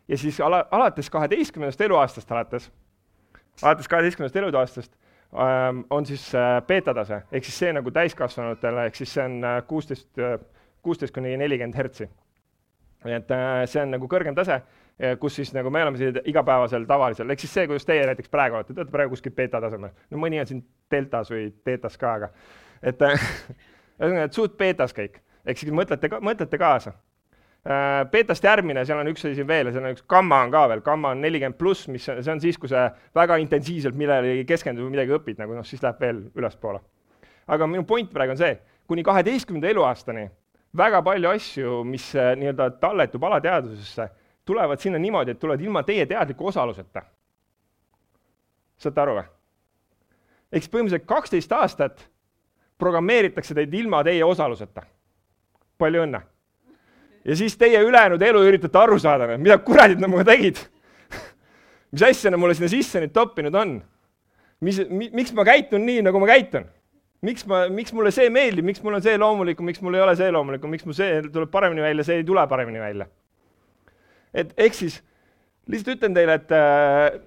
ja 0.08 0.18
siis 0.18 0.40
ala, 0.40 0.63
alates 0.72 1.10
kaheteistkümnendast 1.12 1.82
eluaastast 1.82 2.32
alates, 2.32 2.72
alates 3.62 3.88
kaheteistkümnendast 3.92 4.36
eluaastast 4.36 4.96
on 5.90 6.06
siis 6.06 6.30
äh, 6.36 6.62
beeta 6.68 6.94
tase, 6.94 7.22
ehk 7.32 7.46
siis 7.46 7.60
see 7.60 7.74
nagu 7.76 7.92
täiskasvanutele, 7.92 8.88
ehk 8.88 8.96
siis 8.96 9.13
see 9.13 9.24
on 9.26 9.42
kuusteist, 9.68 10.10
kuusteist 10.82 11.13
kuni 11.13 11.36
nelikümmend 11.38 11.76
hertsi. 11.76 12.10
et 13.06 13.32
äh, 13.32 13.63
see 13.66 13.82
on 13.82 13.92
nagu 13.92 14.08
kõrgem 14.08 14.36
tase 14.36 14.62
kus 15.20 15.36
siis 15.36 15.52
nagu 15.54 15.70
me 15.70 15.84
oleme 15.84 15.98
siin 15.98 16.16
igapäevasel 16.26 16.88
tavalisel, 16.90 17.30
ehk 17.30 17.40
siis 17.40 17.52
see, 17.54 17.68
kuidas 17.70 17.86
teie 17.86 18.06
näiteks 18.10 18.32
praegu 18.34 18.56
olete, 18.58 18.74
te 18.74 18.82
olete 18.82 18.92
praegu 18.92 19.13
kuskil 19.13 19.36
beeta 19.38 19.62
tasemel, 19.62 19.92
no 20.10 20.22
mõni 20.22 20.40
on 20.42 20.48
siin 20.50 20.63
deltas 20.92 21.30
või 21.30 21.52
teetas 21.63 22.00
ka, 22.02 22.13
aga 22.18 22.32
et 22.82 23.04
ühesõnaga, 23.06 24.24
et 24.24 24.34
suht 24.34 24.58
beetas 24.58 24.96
kõik, 24.98 25.20
ehk 25.46 25.62
siis 25.62 25.74
mõtlete, 25.74 26.10
mõtlete 26.18 26.58
kaasa. 26.58 26.96
Äh, 27.67 28.06
beetast 28.08 28.45
järgmine, 28.47 28.86
seal 28.88 29.01
on 29.01 29.10
üks 29.12 29.25
asi 29.27 29.43
veel 29.43 29.67
ja 29.67 29.73
seal 29.75 29.84
on 29.84 29.91
üks 29.91 30.06
gamma 30.08 30.38
on 30.45 30.51
ka 30.53 30.62
veel, 30.71 30.80
gamma 30.86 31.10
on 31.12 31.19
nelikümmend 31.19 31.58
pluss, 31.60 31.89
mis 31.91 32.06
see 32.08 32.30
on 32.32 32.39
siis, 32.39 32.56
kui 32.56 32.69
sa 32.71 32.86
väga 33.17 33.36
intensiivselt 33.43 33.97
millelegi 33.99 34.45
keskendud 34.47 34.86
või 34.86 34.93
midagi 34.93 35.12
õpid, 35.17 35.36
nagu 35.41 35.58
noh, 35.58 35.65
siis 35.67 35.84
läheb 35.84 35.99
veel 35.99 36.21
ülespoole. 36.39 36.80
aga 37.51 37.67
minu 37.67 37.84
point 37.89 38.08
praegu 38.13 38.32
on 38.38 38.39
see, 38.39 38.53
kuni 38.88 39.03
kaheteistkümnenda 39.03 39.67
eluaastani 39.73 40.23
väga 40.80 41.01
palju 41.03 41.34
asju, 41.34 41.82
mis 41.84 42.06
äh, 42.15 42.30
nii-öelda 42.39 42.69
talletub 42.80 43.27
alateadvusesse 43.27 44.08
tulevad 44.47 44.80
sinna 44.80 45.03
niimoodi, 45.03 45.36
et 45.36 45.43
tulevad 45.43 45.67
ilma 45.67 45.84
teie 45.84 46.06
teadliku 46.08 46.47
osaluseta. 46.47 47.03
saate 48.77 49.03
aru 49.03 49.17
või? 49.19 49.27
ehk 50.53 50.63
siis 50.63 50.71
põhimõtteliselt 50.71 51.12
kaksteist 51.12 51.51
aastat 51.51 52.08
programmeeritakse 52.80 53.60
teid 53.60 53.73
ilma 53.73 54.06
teie 54.08 54.23
osaluseta. 54.23 54.88
palju 55.77 56.08
õnne! 56.08 56.23
Ja 57.28 57.36
siis 57.36 57.58
teie 57.60 57.82
ülejäänud 57.84 58.24
elu 58.24 58.42
üritate 58.48 58.80
aru 58.80 58.98
saada, 59.00 59.30
mida 59.38 59.60
kuradid 59.63 60.00
nad 60.02 60.10
minuga 60.10 60.30
tegid 60.32 60.62
mis 61.92 62.04
asja 62.08 62.32
nad 62.32 62.42
mulle 62.42 62.56
sinna 62.58 62.72
sisse 62.72 63.02
nüüd 63.04 63.13
toppinud 63.16 63.56
on? 63.56 63.78
mis 64.63 64.80
mi,, 64.90 65.12
miks 65.13 65.34
ma 65.38 65.46
käitun 65.48 65.86
nii, 65.86 66.02
nagu 66.08 66.22
ma 66.24 66.30
käitun? 66.32 66.68
miks 67.28 67.46
ma, 67.50 67.66
miks 67.74 67.94
mulle 67.98 68.13
see 68.13 68.30
meeldib, 68.34 68.66
miks 68.68 68.84
mul 68.86 68.98
on 69.00 69.04
see 69.04 69.18
loomulikum, 69.20 69.68
miks 69.68 69.82
mul 69.84 69.98
ei 69.98 70.06
ole 70.06 70.16
see 70.20 70.32
loomulikum, 70.34 70.72
miks 70.74 70.86
mul 70.86 70.98
see 70.98 71.22
tuleb 71.34 71.52
paremini 71.54 71.84
välja, 71.84 72.06
see 72.08 72.22
ei 72.22 72.28
tule 72.28 72.46
paremini 72.50 72.82
välja? 72.82 73.10
et 74.38 74.54
ehk 74.58 74.78
siis 74.78 75.02
lihtsalt 75.68 75.98
ütlen 75.98 76.16
teile, 76.16 76.38
et 76.40 76.54
äh, 76.56 77.18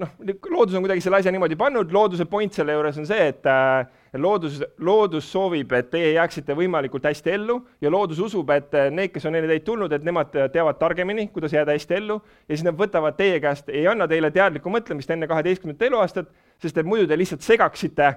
noh, 0.00 0.10
loodus 0.50 0.76
on 0.76 0.84
kuidagi 0.84 1.02
selle 1.04 1.20
asja 1.20 1.32
niimoodi 1.34 1.56
pannud, 1.58 1.92
looduse 1.94 2.26
point 2.30 2.52
selle 2.54 2.74
juures 2.76 2.98
on 3.00 3.06
see, 3.08 3.28
et 3.32 3.48
äh, 3.50 3.86
loodus, 4.20 4.58
loodus 4.84 5.28
soovib, 5.32 5.72
et 5.76 5.88
teie 5.92 6.12
jääksite 6.16 6.56
võimalikult 6.58 7.06
hästi 7.08 7.32
ellu 7.36 7.58
ja 7.82 7.92
loodus 7.92 8.20
usub, 8.26 8.50
et 8.54 8.74
äh, 8.76 8.90
need, 8.94 9.12
kes 9.14 9.26
on 9.28 9.38
enne 9.38 9.50
teid 9.50 9.64
tulnud, 9.66 9.92
et 9.92 10.04
nemad 10.06 10.34
teavad 10.52 10.80
targemini, 10.80 11.28
kuidas 11.34 11.56
jääda 11.56 11.76
hästi 11.76 11.98
ellu 12.00 12.18
ja 12.20 12.52
siis 12.52 12.66
nad 12.66 12.78
võtavad 12.78 13.18
teie 13.18 13.40
käest, 13.42 13.70
ei 13.72 13.86
anna 13.90 14.08
teile 14.10 14.30
teadlikku 14.34 14.72
mõtlemist 14.72 15.12
enne 15.12 15.28
kaheteistkümnendat 15.30 15.88
eluaastat, 15.88 16.30
sest 16.62 16.78
et 16.80 16.88
muidu 16.88 17.08
te 17.10 17.18
lihtsalt 17.18 17.44
segaksite 17.46 18.12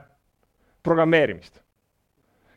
programmeerimist. 0.85 1.61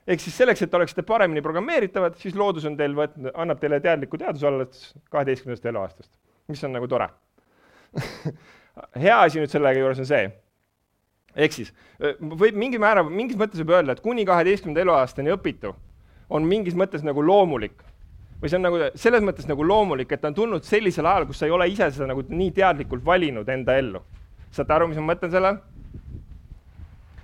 Ehk 0.07 0.19
siis 0.19 0.35
selleks, 0.35 0.65
et 0.65 0.75
oleksite 0.75 1.05
paremini 1.07 1.43
programmeeritavad, 1.45 2.17
siis 2.19 2.35
loodus 2.35 2.65
on 2.67 2.75
teil 2.79 2.95
võtnud, 2.97 3.31
annab 3.39 3.61
teile 3.63 3.79
teadliku 3.83 4.19
teaduse 4.19 4.49
alates 4.49 4.89
kaheteistkümnendast 5.15 5.69
eluaastast, 5.71 6.11
mis 6.51 6.65
on 6.67 6.75
nagu 6.75 6.89
tore 6.91 7.07
hea 8.99 9.21
asi 9.21 9.41
nüüd 9.41 9.53
sellega 9.53 9.81
juures 9.83 10.01
on 10.03 10.09
see, 10.09 10.27
ehk 11.37 11.57
siis 11.57 11.73
võib 12.21 12.59
mingi 12.59 12.81
määra, 12.83 13.05
mingis 13.07 13.39
mõttes 13.41 13.63
võib 13.63 13.77
öelda, 13.79 13.97
et 13.97 14.05
kuni 14.05 14.27
kaheteistkümnenda 14.29 14.85
eluaastani 14.85 15.35
õpitu 15.35 15.75
on 16.33 16.47
mingis 16.49 16.77
mõttes 16.79 17.05
nagu 17.05 17.25
loomulik 17.25 17.83
või 18.43 18.51
see 18.51 18.59
on 18.59 18.65
nagu 18.67 18.79
selles 18.99 19.23
mõttes 19.23 19.47
nagu 19.47 19.65
loomulik, 19.67 20.11
et 20.11 20.21
ta 20.21 20.33
on 20.33 20.35
tulnud 20.35 20.65
sellisel 20.67 21.07
ajal, 21.07 21.29
kus 21.29 21.39
sa 21.39 21.47
ei 21.47 21.55
ole 21.55 21.69
ise 21.71 21.87
seda 21.95 22.09
nagu 22.11 22.25
nii 22.27 22.51
teadlikult 22.57 23.05
valinud 23.07 23.49
enda 23.49 23.77
ellu. 23.79 24.03
saate 24.51 24.75
aru, 24.75 24.89
mis 24.89 24.99
ma 24.99 25.13
mõtlen 25.13 25.31
selle 25.31 25.53
all? 25.53 25.61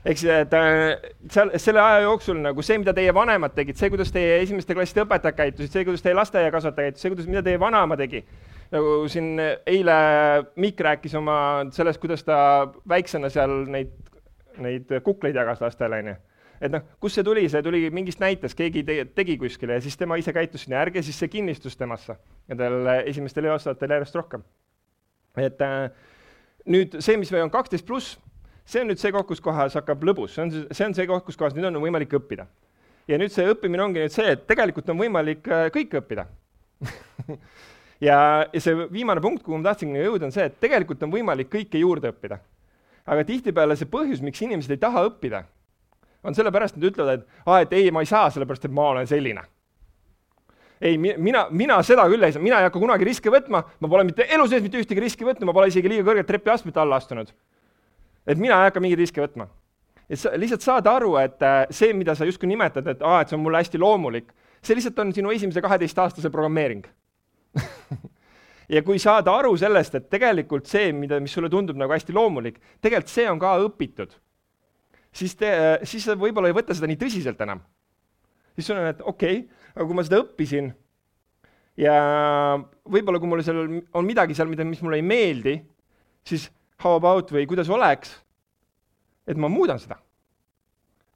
eks 0.08 0.22
äh, 0.24 1.08
seal 1.30 1.50
selle 1.58 1.82
aja 1.82 2.04
jooksul 2.06 2.38
nagu 2.40 2.62
see, 2.62 2.78
mida 2.78 2.94
teie 2.94 3.12
vanemad 3.14 3.52
tegid, 3.56 3.76
see, 3.76 3.90
kuidas 3.90 4.12
teie 4.14 4.38
esimeste 4.44 4.76
klasside 4.76 5.04
õpetajad 5.04 5.36
käitusid, 5.40 5.72
see, 5.74 5.84
kuidas 5.88 6.04
teie 6.04 6.14
lasteaiakasvataja 6.16 6.92
käitus, 6.92 7.02
see, 7.02 7.12
kuidas, 7.12 7.26
mida 7.30 7.42
teie 7.44 7.60
vanaema 7.60 7.98
tegi. 7.98 8.22
Nagu 8.74 8.94
siin 9.08 9.40
eile 9.40 9.98
Mikk 10.60 10.80
rääkis 10.84 11.14
oma 11.18 11.38
sellest, 11.72 12.00
kuidas 12.02 12.24
ta 12.26 12.38
väiksena 12.88 13.30
seal 13.32 13.62
neid, 13.70 13.92
neid 14.62 14.90
kukleid 15.04 15.36
jagas 15.38 15.62
lastele, 15.64 16.02
onju. 16.02 16.16
Et 16.58 16.72
noh, 16.72 16.82
kust 16.98 17.14
see 17.14 17.26
tuli, 17.26 17.44
see 17.50 17.62
tuli 17.62 17.84
mingist 17.94 18.18
näitest, 18.18 18.56
keegi 18.58 18.82
te, 18.82 18.96
tegi 19.14 19.36
kuskile 19.38 19.76
ja 19.76 19.82
siis 19.82 19.94
tema 19.96 20.16
ise 20.18 20.34
käitus 20.34 20.66
sinna. 20.66 20.82
Ja 20.82 21.02
siis 21.06 21.18
see 21.20 21.30
kinnistus 21.30 21.78
temasse. 21.78 22.18
Nendel 22.50 22.88
esimestel 23.04 23.46
aastatel 23.52 23.94
järjest 23.94 24.18
rohkem. 24.18 24.42
et 25.38 25.60
äh, 25.62 25.92
nüüd 26.66 26.98
see, 27.04 27.16
mis 27.20 27.30
meil 27.30 27.44
on 27.46 27.52
kaksteist 27.52 27.86
pluss, 27.86 28.16
see 28.68 28.82
on 28.82 28.90
nüüd 28.90 29.00
see 29.00 29.12
koht, 29.14 29.28
kus 29.28 29.42
kohas 29.44 29.76
hakkab 29.78 30.02
lõbus, 30.04 30.34
see 30.34 30.44
on, 30.44 30.50
see 30.74 30.86
on 30.88 30.96
see 30.96 31.06
koht, 31.06 31.24
kus 31.26 31.38
kohas 31.38 31.54
nüüd 31.56 31.68
on 31.70 31.78
võimalik 31.82 32.16
õppida. 32.18 32.48
ja 33.08 33.18
nüüd 33.20 33.32
see 33.32 33.46
õppimine 33.48 33.84
ongi 33.84 34.02
nüüd 34.02 34.14
see, 34.14 34.34
et 34.34 34.44
tegelikult 34.48 34.90
on 34.92 34.98
võimalik 34.98 35.46
äh, 35.46 35.68
kõike 35.74 36.02
õppida 36.02 36.26
ja, 38.00 38.46
ja 38.52 38.60
see 38.62 38.76
viimane 38.92 39.22
punkt, 39.24 39.42
kuhu 39.42 39.58
ma 39.58 39.70
tahtsin 39.70 39.96
jõuda, 39.96 40.28
on 40.28 40.34
see, 40.34 40.46
et 40.48 40.56
tegelikult 40.60 41.02
on 41.06 41.12
võimalik 41.12 41.50
kõike 41.52 41.80
juurde 41.82 42.12
õppida. 42.12 42.40
aga 43.08 43.24
tihtipeale 43.24 43.76
see 43.76 43.88
põhjus, 43.88 44.20
miks 44.20 44.42
inimesed 44.44 44.74
ei 44.74 44.80
taha 44.80 45.06
õppida, 45.08 45.44
on 46.24 46.34
sellepärast, 46.34 46.76
et 46.76 46.82
nad 46.82 46.90
ütlevad, 46.90 47.22
et 47.22 47.46
aa, 47.46 47.60
et 47.64 47.72
ei, 47.72 47.90
ma 47.90 48.04
ei 48.04 48.10
saa, 48.10 48.30
sellepärast 48.30 48.68
et 48.68 48.74
ma 48.74 48.90
olen 48.94 49.06
selline 49.06 49.44
ei, 50.80 50.98
mina, 50.98 51.48
mina 51.50 51.80
seda 51.82 52.04
küll 52.06 52.22
ei 52.22 52.32
saa, 52.32 52.42
mina 52.42 52.60
ei 52.60 52.68
hakka 52.68 52.78
kunagi 52.78 53.06
riske 53.08 53.30
võtma, 53.34 53.64
ma 53.80 53.88
pole 53.90 54.04
mitte 54.06 54.28
elu 54.30 54.44
sees 54.46 54.62
mitte 54.62 54.78
ühtegi 54.78 55.02
riski 55.02 55.26
võtnud, 55.26 55.48
ma 55.48 55.54
pole 55.56 55.72
isegi 55.72 55.90
liiga 55.90 56.04
kõrget 56.06 56.28
trepiastmet 56.28 56.76
alla 56.78 57.00
astunud 57.02 57.32
et 58.28 58.38
mina 58.38 58.60
ei 58.60 58.68
hakka 58.68 58.82
mingeid 58.84 59.00
riske 59.00 59.22
võtma. 59.22 59.48
et 60.08 60.20
sa 60.20 60.32
lihtsalt 60.36 60.64
saada 60.64 60.94
aru, 60.96 61.16
et 61.20 61.42
äh, 61.44 61.66
see, 61.70 61.92
mida 61.92 62.14
sa 62.16 62.24
justkui 62.24 62.48
nimetad, 62.48 62.86
et 62.88 63.02
aa, 63.04 63.20
et 63.22 63.28
see 63.28 63.36
on 63.36 63.42
mulle 63.44 63.60
hästi 63.60 63.80
loomulik, 63.80 64.30
see 64.64 64.76
lihtsalt 64.76 64.98
on 65.04 65.12
sinu 65.12 65.32
esimese 65.34 65.60
kaheteistaastase 65.64 66.30
programmeering 66.32 66.86
ja 68.74 68.82
kui 68.86 69.00
saada 69.02 69.34
aru 69.40 69.54
sellest, 69.60 69.98
et 69.98 70.08
tegelikult 70.12 70.68
see, 70.70 70.92
mida, 70.96 71.20
mis 71.22 71.34
sulle 71.34 71.50
tundub 71.52 71.78
nagu 71.80 71.92
hästi 71.94 72.14
loomulik, 72.16 72.60
tegelikult 72.84 73.12
see 73.12 73.28
on 73.30 73.40
ka 73.42 73.54
õpitud, 73.64 74.12
siis 75.14 75.36
te, 75.38 75.50
siis 75.88 76.04
sa 76.04 76.16
võib-olla 76.18 76.50
ei 76.50 76.56
võta 76.56 76.76
seda 76.76 76.90
nii 76.90 77.00
tõsiselt 77.00 77.40
enam. 77.46 77.62
siis 78.54 78.68
sul 78.68 78.78
on, 78.80 78.90
et 78.90 79.00
okei 79.02 79.40
okay,, 79.42 79.72
aga 79.74 79.86
kui 79.86 79.96
ma 79.96 80.04
seda 80.06 80.22
õppisin 80.24 80.72
ja 81.78 81.96
võib-olla, 82.84 83.20
kui 83.22 83.30
mul 83.30 83.44
seal 83.46 83.62
on 83.66 84.06
midagi 84.06 84.36
seal, 84.36 84.50
mida, 84.50 84.66
mis 84.66 84.82
mulle 84.82 84.98
ei 84.98 85.06
meeldi, 85.06 85.58
siis 86.26 86.48
how 86.82 86.98
about 86.98 87.30
või 87.34 87.46
kuidas 87.50 87.70
oleks, 87.70 88.16
et 89.28 89.38
ma 89.38 89.50
muudan 89.52 89.80
seda 89.82 89.98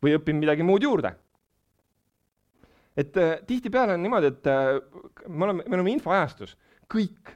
või 0.03 0.17
õpin 0.19 0.41
midagi 0.41 0.65
muud 0.67 0.83
juurde. 0.83 1.13
Et 2.97 3.17
äh, 3.17 3.39
tihtipeale 3.47 3.97
on 3.97 4.03
niimoodi, 4.03 4.33
et 4.33 4.47
äh, 4.51 4.79
me 5.29 5.49
oleme, 5.49 5.65
me 5.67 5.79
oleme 5.79 5.95
infoajastus, 5.97 6.57
kõik 6.93 7.35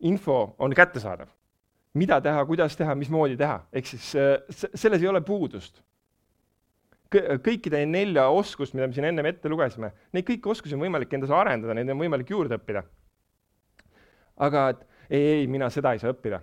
info 0.00 0.54
on 0.58 0.74
kättesaadav. 0.74 1.28
mida 1.98 2.20
teha, 2.20 2.44
kuidas 2.46 2.76
teha, 2.76 2.94
mismoodi 2.94 3.36
teha, 3.36 3.62
ehk 3.72 3.86
siis 3.86 4.12
äh, 4.14 4.36
selles 4.74 5.02
ei 5.02 5.08
ole 5.08 5.20
puudust 5.20 5.82
kõikide 7.08 7.80
nelja 7.88 8.26
oskust, 8.28 8.74
mida 8.76 8.86
me 8.86 8.92
siin 8.92 9.06
ennem 9.08 9.26
ette 9.26 9.48
lugesime, 9.48 9.88
neid 10.12 10.26
kõiki 10.28 10.50
oskusi 10.52 10.76
on 10.76 10.82
võimalik 10.82 11.14
endas 11.16 11.30
arendada, 11.32 11.72
neid 11.74 11.88
on 11.88 12.02
võimalik 12.02 12.28
juurde 12.28 12.58
õppida. 12.60 12.82
aga 14.36 14.68
et 14.74 14.82
ei, 15.08 15.22
ei, 15.22 15.46
mina 15.48 15.70
seda 15.72 15.94
ei 15.96 16.02
saa 16.02 16.12
õppida 16.12 16.42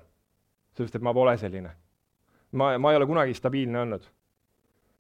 sellepärast 0.75 0.99
et 0.99 1.03
ma 1.03 1.13
pole 1.13 1.37
selline. 1.37 1.71
ma, 2.51 2.77
ma 2.77 2.91
ei 2.91 2.97
ole 2.97 3.07
kunagi 3.07 3.33
stabiilne 3.33 3.79
olnud. 3.79 4.05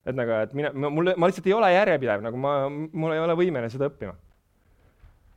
Et 0.05 0.15
nagu, 0.15 0.35
et 0.45 0.53
mina, 0.57 0.71
mul, 0.73 1.13
ma 1.17 1.29
lihtsalt 1.29 1.47
ei 1.49 1.55
ole 1.57 1.71
järjepidev, 1.73 2.23
nagu 2.25 2.39
ma, 2.39 2.53
mul 2.69 3.15
ei 3.15 3.23
ole 3.23 3.35
võimeline 3.39 3.71
seda 3.73 3.89
õppima. 3.89 4.13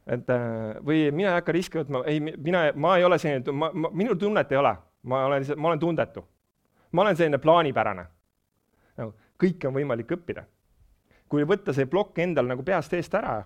et 0.08 0.30
äh, 0.32 0.76
või 0.84 1.08
mina 1.12 1.32
ei 1.32 1.38
hakka 1.40 1.54
riske 1.56 1.82
võtma, 1.82 2.02
ei, 2.08 2.20
mina, 2.20 2.68
ma 2.74 2.96
ei 2.98 3.04
ole 3.04 3.18
selline, 3.20 3.52
ma, 3.52 3.70
ma, 3.72 3.92
minul 3.92 4.18
tunnet 4.20 4.52
ei 4.52 4.60
ole, 4.60 4.74
ma 5.08 5.24
olen 5.26 5.42
lihtsalt, 5.42 5.60
ma 5.60 5.72
olen 5.72 5.82
tundetu. 5.82 6.24
ma 6.92 7.02
olen 7.02 7.16
selline 7.16 7.38
plaanipärane. 7.38 8.06
nagu 9.00 9.12
kõike 9.40 9.68
on 9.68 9.76
võimalik 9.76 10.16
õppida. 10.16 10.44
kui 11.28 11.44
võtta 11.44 11.74
see 11.76 11.86
plokk 11.86 12.18
endal 12.18 12.48
nagu 12.48 12.62
peast 12.64 12.92
eest 12.96 13.14
ära, 13.14 13.42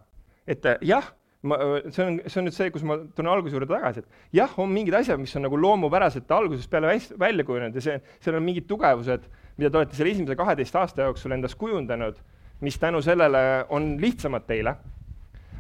et 0.46 0.66
jah 0.82 1.12
ma, 1.42 1.58
see 1.90 2.04
on, 2.04 2.18
see 2.26 2.40
on 2.40 2.46
nüüd 2.46 2.56
see, 2.56 2.70
kus 2.74 2.85
ma 2.87 2.96
tulen 3.16 3.30
alguse 3.32 3.56
juurde 3.56 3.70
tagasi, 3.70 4.02
et 4.02 4.38
jah, 4.38 4.52
on 4.62 4.70
mingid 4.70 4.94
asjad, 4.98 5.20
mis 5.20 5.35
on 5.38 5.46
nagu 5.46 5.58
loomupäraselt 5.58 6.30
algusest 6.30 6.70
peale 6.70 6.94
välja 7.18 7.46
kujunenud 7.46 7.78
ja 7.78 7.85
see, 7.85 7.96
seal 8.22 8.38
on 8.38 8.46
mingid 8.46 8.68
tugevused, 8.70 9.26
mida 9.57 9.71
te 9.71 9.81
olete 9.81 9.97
selle 9.97 10.15
esimese 10.15 10.37
kaheteist 10.37 10.77
aasta 10.77 11.09
jooksul 11.09 11.37
endas 11.37 11.55
kujundanud, 11.59 12.19
mis 12.61 12.79
tänu 12.79 13.03
sellele 13.03 13.65
on 13.69 13.97
lihtsamad 14.01 14.47
teile. 14.47 14.77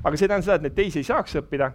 aga 0.04 0.16
see 0.16 0.24
ei 0.24 0.28
tähenda 0.28 0.44
seda, 0.44 0.54
et 0.58 0.62
neid 0.66 0.74
teisi 0.74 0.98
ei 0.98 1.06
saaks 1.06 1.36
õppida 1.38 1.70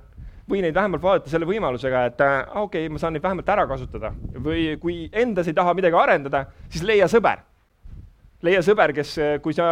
või 0.49 0.61
neid 0.63 0.75
vähemalt 0.75 1.03
vaadata 1.03 1.29
selle 1.31 1.47
võimalusega, 1.47 2.05
et 2.09 2.21
äh, 2.23 2.35
okei 2.55 2.85
okay,, 2.85 2.91
ma 2.91 2.99
saan 2.99 3.15
neid 3.15 3.23
vähemalt 3.23 3.49
ära 3.49 3.67
kasutada 3.67 4.13
või 4.43 4.73
kui 4.81 5.05
endas 5.11 5.47
ei 5.47 5.55
taha 5.55 5.73
midagi 5.75 5.95
arendada, 5.99 6.45
siis 6.69 6.83
leia 6.87 7.07
sõber. 7.11 7.43
leia 8.41 8.61
sõber, 8.61 8.93
kes, 8.93 9.15
kui 9.43 9.53
sa 9.53 9.67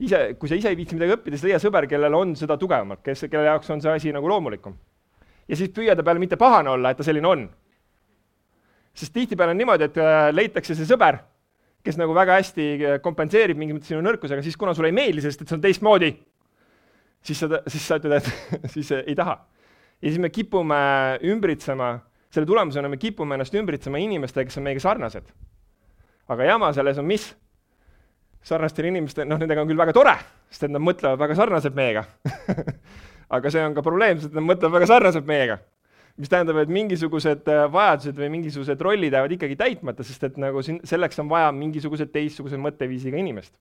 ise, 0.00 0.20
kui 0.38 0.48
sa 0.48 0.58
ise 0.58 0.72
ei 0.72 0.76
viitsi 0.78 0.96
midagi 0.96 1.14
õppida, 1.16 1.38
siis 1.38 1.48
leia 1.48 1.60
sõber, 1.62 1.86
kellel 1.88 2.14
on 2.16 2.34
seda 2.38 2.56
tugevamalt, 2.60 3.02
kes, 3.04 3.26
kelle 3.30 3.46
jaoks 3.48 3.70
on 3.72 3.82
see 3.84 3.92
asi 3.92 4.12
nagu 4.16 4.28
loomulikum. 4.28 4.76
ja 5.48 5.56
siis 5.56 5.72
püüa 5.74 5.96
ta 5.96 6.04
peale 6.06 6.22
mitte 6.22 6.36
pahane 6.40 6.70
olla, 6.70 6.90
et 6.90 7.00
ta 7.00 7.06
selline 7.06 7.28
on. 7.28 7.48
sest 8.94 9.12
tihtipeale 9.14 9.54
on 9.54 9.60
niimoodi, 9.60 9.88
et 9.88 9.98
äh, 10.00 10.28
leitakse 10.34 10.74
see 10.74 10.88
sõber, 10.88 11.20
kes 11.84 11.98
nagu 12.00 12.14
väga 12.16 12.38
hästi 12.40 12.66
äh, 12.76 12.98
kompenseerib 13.04 13.58
mingi 13.60 13.76
mõttes 13.76 13.92
sinu 13.92 14.02
nõrkusega, 14.04 14.44
siis 14.44 14.58
kuna 14.60 14.74
sulle 14.76 14.90
ei 14.92 14.96
meeldi, 14.96 15.24
sest 15.24 15.42
et 15.42 15.50
see 15.50 15.56
on 15.58 15.64
teistmoodi, 15.64 16.12
siis 17.26 17.42
sa, 17.42 17.62
siis 17.66 17.86
sa 17.86 18.00
ütled, 18.00 18.20
et 18.20 18.70
siis 18.74 18.92
ei 19.00 19.16
taha. 19.18 19.38
ja 20.00 20.08
siis 20.08 20.20
me 20.22 20.32
kipume 20.34 20.80
ümbritsema, 21.32 21.92
selle 22.30 22.48
tulemusena 22.48 22.88
me 22.88 23.00
kipume 23.00 23.36
ennast 23.36 23.54
ümbritsema 23.56 24.00
inimestega, 24.02 24.48
kes 24.48 24.60
on 24.60 24.68
meiega 24.68 24.84
sarnased. 24.84 25.30
aga 26.28 26.50
jama 26.52 26.72
selles 26.76 26.98
on 26.98 27.08
mis? 27.08 27.30
sarnastel 28.40 28.86
inimestel, 28.88 29.26
noh, 29.28 29.36
nendega 29.36 29.60
on 29.60 29.68
küll 29.68 29.80
väga 29.80 29.92
tore, 29.92 30.14
sest 30.48 30.64
et 30.64 30.72
nad 30.72 30.80
mõtlevad 30.80 31.20
väga 31.20 31.34
sarnaselt 31.36 31.74
meiega 31.76 32.06
aga 33.36 33.52
see 33.52 33.62
on 33.64 33.76
ka 33.76 33.84
probleem, 33.86 34.18
sest 34.20 34.34
nad 34.34 34.44
mõtlevad 34.44 34.80
väga 34.80 34.88
sarnaselt 34.90 35.28
meiega. 35.28 35.60
Mis 36.18 36.30
tähendab, 36.32 36.58
et 36.62 36.72
mingisugused 36.72 37.48
äh, 37.50 37.64
vajadused 37.72 38.18
või 38.18 38.30
mingisugused 38.36 38.82
rollid 38.84 39.14
jäävad 39.16 39.34
ikkagi 39.36 39.56
täitmata, 39.60 40.06
sest 40.06 40.24
et 40.28 40.38
nagu 40.40 40.62
siin, 40.66 40.80
selleks 40.88 41.20
on 41.22 41.30
vaja 41.30 41.50
mingisugused 41.56 42.12
teistsuguse 42.14 42.60
mõtteviisiga 42.60 43.20
inimest. 43.20 43.54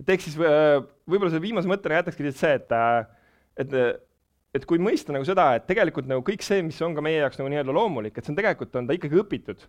et 0.00 0.14
ehk 0.14 0.22
siis 0.24 0.38
äh, 0.40 0.78
võib-olla 1.06 1.32
selle 1.32 1.44
viimase 1.44 1.68
mõttena 1.68 2.00
jätakski 2.00 2.24
lihtsalt 2.26 2.46
see, 2.46 2.54
et, 2.60 2.72
äh, 2.72 3.66
et 3.66 4.06
et 4.50 4.64
kui 4.66 4.80
mõista 4.82 5.14
nagu 5.14 5.22
seda, 5.22 5.52
et 5.54 5.66
tegelikult 5.68 6.08
nagu 6.10 6.24
kõik 6.26 6.42
see, 6.42 6.62
mis 6.66 6.80
on 6.82 6.96
ka 6.96 7.04
meie 7.04 7.20
jaoks 7.20 7.38
nagu 7.38 7.52
nii-öelda 7.52 7.74
loomulik, 7.74 8.16
et 8.18 8.26
see 8.26 8.32
on 8.32 8.38
tegelikult, 8.40 8.74
on 8.74 8.88
ta 8.88 8.96
ikkagi 8.96 9.20
õpitud 9.22 9.68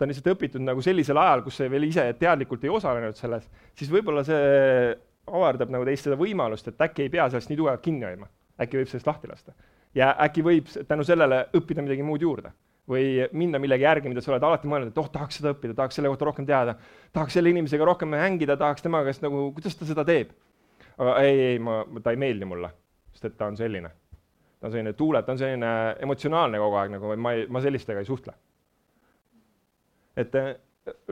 ta 0.00 0.06
on 0.06 0.12
lihtsalt 0.14 0.30
õpitud 0.32 0.62
nagu 0.64 0.80
sellisel 0.80 1.18
ajal, 1.20 1.42
kus 1.44 1.58
sa 1.60 1.66
veel 1.68 1.84
ise 1.84 2.06
teadlikult 2.16 2.62
ei 2.64 2.70
osalenud 2.72 3.18
selles, 3.18 3.44
siis 3.76 3.90
võib-olla 3.92 4.22
see 4.24 4.94
avardab 5.28 5.72
nagu 5.74 5.84
teist 5.84 6.06
seda 6.06 6.16
võimalust, 6.16 6.70
et 6.70 6.86
äkki 6.86 7.04
ei 7.04 7.12
pea 7.12 7.26
sellest 7.28 7.50
nii 7.50 7.58
tugevalt 7.60 7.84
kinni 7.84 8.06
hoidma. 8.08 8.30
äkki 8.60 8.80
võib 8.80 8.88
sellest 8.90 9.08
lahti 9.08 9.28
lasta. 9.28 9.52
Ja 9.94 10.10
äkki 10.26 10.44
võib 10.46 10.68
tänu 10.88 11.06
sellele 11.06 11.44
õppida 11.56 11.84
midagi 11.84 12.04
muud 12.06 12.22
juurde. 12.22 12.52
või 12.90 13.22
minna 13.38 13.58
millegi 13.62 13.84
järgi, 13.84 14.10
mida 14.10 14.22
sa 14.24 14.32
oled 14.32 14.42
alati 14.42 14.66
mõelnud, 14.66 14.88
et 14.90 14.96
oh, 14.98 15.06
tahaks 15.12 15.36
seda 15.38 15.52
õppida, 15.52 15.76
tahaks 15.78 15.94
selle 15.94 16.10
kohta 16.10 16.26
rohkem 16.26 16.46
teada, 16.46 16.74
tahaks 17.14 17.36
selle 17.36 17.52
inimesega 17.52 17.84
rohkem 17.86 18.16
hängida, 18.18 18.56
tahaks 18.58 18.82
temaga, 18.82 19.12
sest 19.12 19.22
nagu, 19.22 19.44
kuidas 19.54 19.78
ta 19.78 19.86
seda 19.86 20.02
teeb. 20.08 20.32
aga 20.98 21.14
ei, 21.22 21.40
ei, 21.52 21.58
ma, 21.62 21.84
ta 22.02 22.10
ei 22.10 22.18
meeldi 22.18 22.48
mulle, 22.50 22.72
sest 23.12 23.28
et 23.30 23.36
ta 23.38 23.46
on 23.46 23.56
selline. 23.56 23.92
ta 24.60 24.66
on 24.66 24.72
selline 24.72 24.92
tuuled, 24.98 25.24
ta 25.24 25.36
on 25.36 25.38
selline 25.38 25.74
emotsionaalne 26.02 26.58
kogu 26.58 26.80
aeg 26.80 26.96
nagu, 26.96 27.14
ma 27.16 27.36
ei, 27.36 27.46
ma 27.46 27.62
sellistega 27.62 28.02
ei 28.02 28.10
suhtle 28.10 28.34
et 30.20 30.34
äh, 30.34 30.54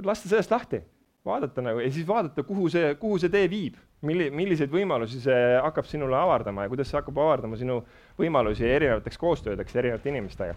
lasta 0.05 0.29
sellest 0.29 0.51
lahti, 0.53 0.81
vaadata 1.27 1.63
nagu 1.65 1.83
ja 1.83 1.91
siis 1.93 2.07
vaadata, 2.09 2.43
kuhu 2.47 2.69
see, 2.73 2.95
kuhu 3.01 3.19
see 3.21 3.33
tee 3.33 3.49
viib, 3.51 3.79
milli-, 4.07 4.31
milliseid 4.35 4.71
võimalusi 4.73 5.21
see 5.23 5.41
hakkab 5.63 5.89
sinule 5.89 6.17
avardama 6.19 6.67
ja 6.67 6.73
kuidas 6.73 6.91
see 6.91 6.99
hakkab 7.01 7.19
avardama 7.25 7.59
sinu 7.61 7.81
võimalusi 8.19 8.67
erinevateks 8.69 9.19
koostöödeks 9.19 9.77
erinevate 9.77 10.13
inimestega. 10.13 10.55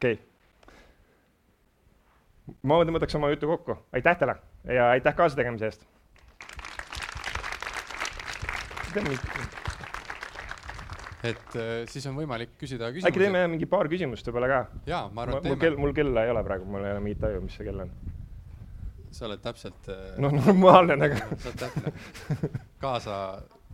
okei 0.00 0.16
okay.. 0.16 0.18
ma 2.62 2.80
võtaks 2.84 3.16
oma 3.20 3.32
jutu 3.34 3.50
kokku, 3.50 3.78
aitäh 3.92 4.18
teile 4.20 4.38
ja 4.64 4.90
aitäh 4.96 5.16
kaasategemise 5.16 5.70
eest 5.70 5.88
et 11.24 11.56
äh, 11.56 11.82
siis 11.90 12.06
on 12.08 12.16
võimalik 12.16 12.56
küsida 12.58 12.88
küsimusi. 12.90 13.10
äkki 13.10 13.22
teeme 13.22 13.44
mingi 13.52 13.68
paar 13.70 13.88
küsimust 13.92 14.26
võib-olla 14.26 14.48
ka? 14.50 14.60
jaa, 14.88 15.04
ma 15.12 15.26
arvan, 15.26 15.36
et 15.36 15.44
teeme. 15.44 15.54
mul 15.54 15.60
kell, 15.62 15.76
mul 15.84 15.94
kella 15.96 16.24
ei 16.24 16.32
ole 16.32 16.42
praegu, 16.46 16.66
mul 16.70 16.86
ei 16.86 16.94
ole 16.94 17.04
mingit 17.04 17.26
aju, 17.28 17.42
mis 17.44 17.58
see 17.58 17.68
kell 17.68 17.84
on. 17.84 17.92
Sa 19.10 19.26
oled 19.26 19.42
täpselt 19.42 19.88
äh.... 19.88 20.18
noh, 20.22 20.34
normaalne 20.36 20.96
nagu 21.00 21.18
sa 21.18 21.50
oled 21.50 21.58
täpne. 21.64 21.92
kaasa 22.82 23.16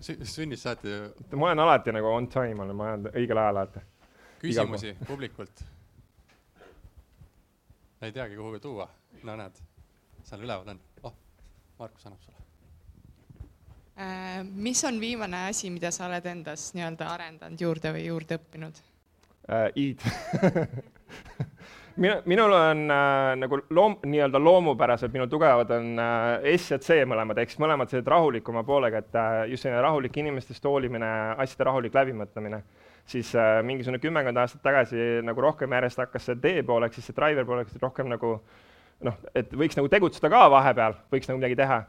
sünnist 0.00 0.62
saati 0.62 0.92
ju. 0.92 1.02
ma 1.36 1.50
olen 1.50 1.64
alati 1.66 1.94
nagu 1.96 2.12
on 2.12 2.28
time, 2.32 2.62
olen, 2.62 2.76
ma 2.76 2.92
olen 2.92 3.10
õigel 3.14 3.42
ajal 3.42 3.52
alati. 3.56 3.84
küsimusi 4.40 4.96
publikult. 5.06 5.64
ei 8.02 8.12
teagi, 8.12 8.36
kuhu 8.36 8.58
tuua. 8.60 8.88
no 9.22 9.36
näed, 9.36 9.62
seal 10.24 10.44
üleval 10.44 10.74
on. 10.74 10.82
oh, 11.02 11.14
Markus 11.78 12.06
annab 12.06 12.20
sulle 12.20 12.36
Äh, 13.96 14.44
mis 14.44 14.84
on 14.84 15.00
viimane 15.00 15.46
asi, 15.48 15.70
mida 15.72 15.88
sa 15.90 16.04
oled 16.04 16.26
endas 16.28 16.66
nii-öelda 16.76 17.06
arendanud 17.14 17.62
juurde 17.64 17.94
või 17.94 18.02
juurde 18.04 18.36
õppinud 18.36 18.80
äh,? 19.48 19.70
id 19.72 20.02
minu, 21.96 22.16
minul 22.28 22.52
on 22.56 22.82
äh, 22.90 23.30
nagu 23.40 23.58
loom, 23.70 23.96
nii-öelda 24.06 24.40
loomupäraselt, 24.42 25.12
minu 25.14 25.26
tugevad 25.30 25.70
on 25.76 26.00
äh, 26.02 26.48
S 26.56 26.70
ja 26.74 26.78
C 26.82 27.00
mõlemad, 27.08 27.40
siis 27.44 27.60
mõlemad 27.62 27.90
sellised 27.90 28.10
rahulikuma 28.10 28.64
poolega, 28.66 29.02
et 29.02 29.18
äh, 29.18 29.38
just 29.52 29.66
selline 29.66 29.82
rahulik 29.84 30.16
inimestest 30.20 30.64
hoolimine, 30.68 31.10
asjade 31.36 31.68
rahulik 31.70 31.96
läbimõtlemine. 31.96 32.62
siis 33.06 33.34
äh, 33.38 33.62
mingisugune 33.62 34.00
kümmekond 34.02 34.36
aastat 34.42 34.62
tagasi 34.62 35.20
nagu 35.22 35.40
rohkem 35.40 35.72
järjest 35.72 35.98
hakkas 36.02 36.24
see 36.26 36.40
D 36.42 36.62
pool 36.66 36.82
ehk 36.82 36.94
siis 36.94 37.06
see 37.06 37.14
driver 37.14 37.44
pool 37.46 37.60
ehk 37.60 37.70
siis 37.70 37.82
rohkem 37.82 38.08
nagu 38.10 38.40
noh, 39.06 39.20
et 39.34 39.52
võiks 39.52 39.76
nagu 39.78 39.88
tegutseda 39.88 40.30
ka 40.32 40.48
vahepeal, 40.50 40.96
võiks 41.12 41.28
nagu 41.30 41.38
midagi 41.38 41.58
teha 41.60 41.84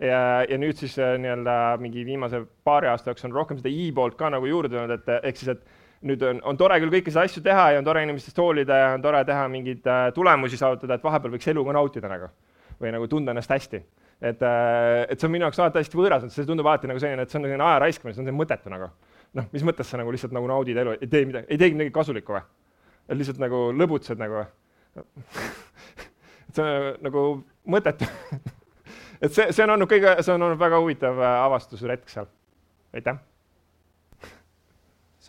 ja, 0.00 0.20
ja 0.48 0.58
nüüd 0.58 0.78
siis 0.80 0.96
äh, 0.98 1.14
nii-öelda 1.20 1.76
mingi 1.82 2.06
viimase 2.06 2.42
paari 2.64 2.88
aasta 2.90 3.10
jooksul 3.12 3.30
on 3.30 3.36
rohkem 3.36 3.60
seda 3.60 3.70
e-poolt 3.70 4.16
ka 4.18 4.30
nagu 4.32 4.48
juurde 4.48 4.72
tulnud, 4.72 4.94
et 4.96 5.12
ehk 5.20 5.40
siis, 5.40 5.52
et 5.56 5.81
nüüd 6.08 6.22
on, 6.26 6.40
on 6.50 6.58
tore 6.58 6.78
küll 6.82 6.92
kõiki 6.92 7.12
neid 7.12 7.24
asju 7.24 7.42
teha 7.44 7.66
ja 7.74 7.80
on 7.80 7.86
tore 7.86 8.02
inimestest 8.04 8.38
hoolida 8.38 8.78
ja 8.78 8.88
on 8.96 9.02
tore 9.04 9.22
teha 9.28 9.44
mingeid 9.50 9.86
äh, 9.86 10.06
tulemusi 10.14 10.58
saavutada, 10.60 10.98
et 10.98 11.04
vahepeal 11.04 11.34
võiks 11.36 11.50
elu 11.52 11.64
ka 11.66 11.76
nautida 11.76 12.10
nagu 12.10 12.30
või 12.82 12.94
nagu 12.94 13.06
tunda 13.10 13.34
ennast 13.34 13.50
hästi. 13.52 13.82
et, 14.20 14.42
äh, 14.42 15.06
et 15.08 15.20
see 15.20 15.28
on 15.28 15.34
minu 15.34 15.46
jaoks 15.46 15.60
alati 15.62 15.82
hästi 15.82 15.98
võõras, 15.98 16.26
et 16.26 16.34
see 16.34 16.46
tundub 16.48 16.66
alati 16.66 16.90
nagu 16.90 17.02
selline, 17.02 17.22
et 17.22 17.30
see 17.30 17.38
on 17.38 17.46
selline 17.46 17.66
aja 17.68 17.78
raiskamine, 17.84 18.16
see 18.16 18.26
on 18.26 18.38
mõttetu 18.38 18.72
nagu. 18.72 18.90
noh, 19.34 19.46
mis 19.52 19.62
mõttes 19.64 19.88
sa 19.88 20.00
nagu 20.00 20.10
lihtsalt 20.12 20.34
nagu 20.34 20.48
naudid 20.50 20.76
elu, 20.76 20.96
ei 21.00 21.08
tee 21.08 21.24
midagi, 21.28 21.46
ei 21.48 21.58
teegi 21.58 21.78
midagi 21.78 21.94
kasulikku 21.94 22.36
või? 22.36 22.42
lihtsalt 23.18 23.38
nagu 23.42 23.68
lõbutsed 23.76 24.18
nagu 24.18 24.44
et 26.48 26.58
see 26.58 26.64
on 26.64 26.98
nagu 27.06 27.22
mõttetu 27.66 28.08
et 29.22 29.32
see, 29.32 29.50
see 29.54 29.64
on 29.64 29.76
olnud 29.76 29.90
kõige, 29.90 30.16
see 30.24 30.34
on 30.34 30.48
olnud 30.48 30.60
väga 30.60 30.80
huvitav 30.82 31.20
äh, 31.22 31.36
avastusretk 31.46 32.10
seal. 32.10 32.28
aitäh. 32.94 33.20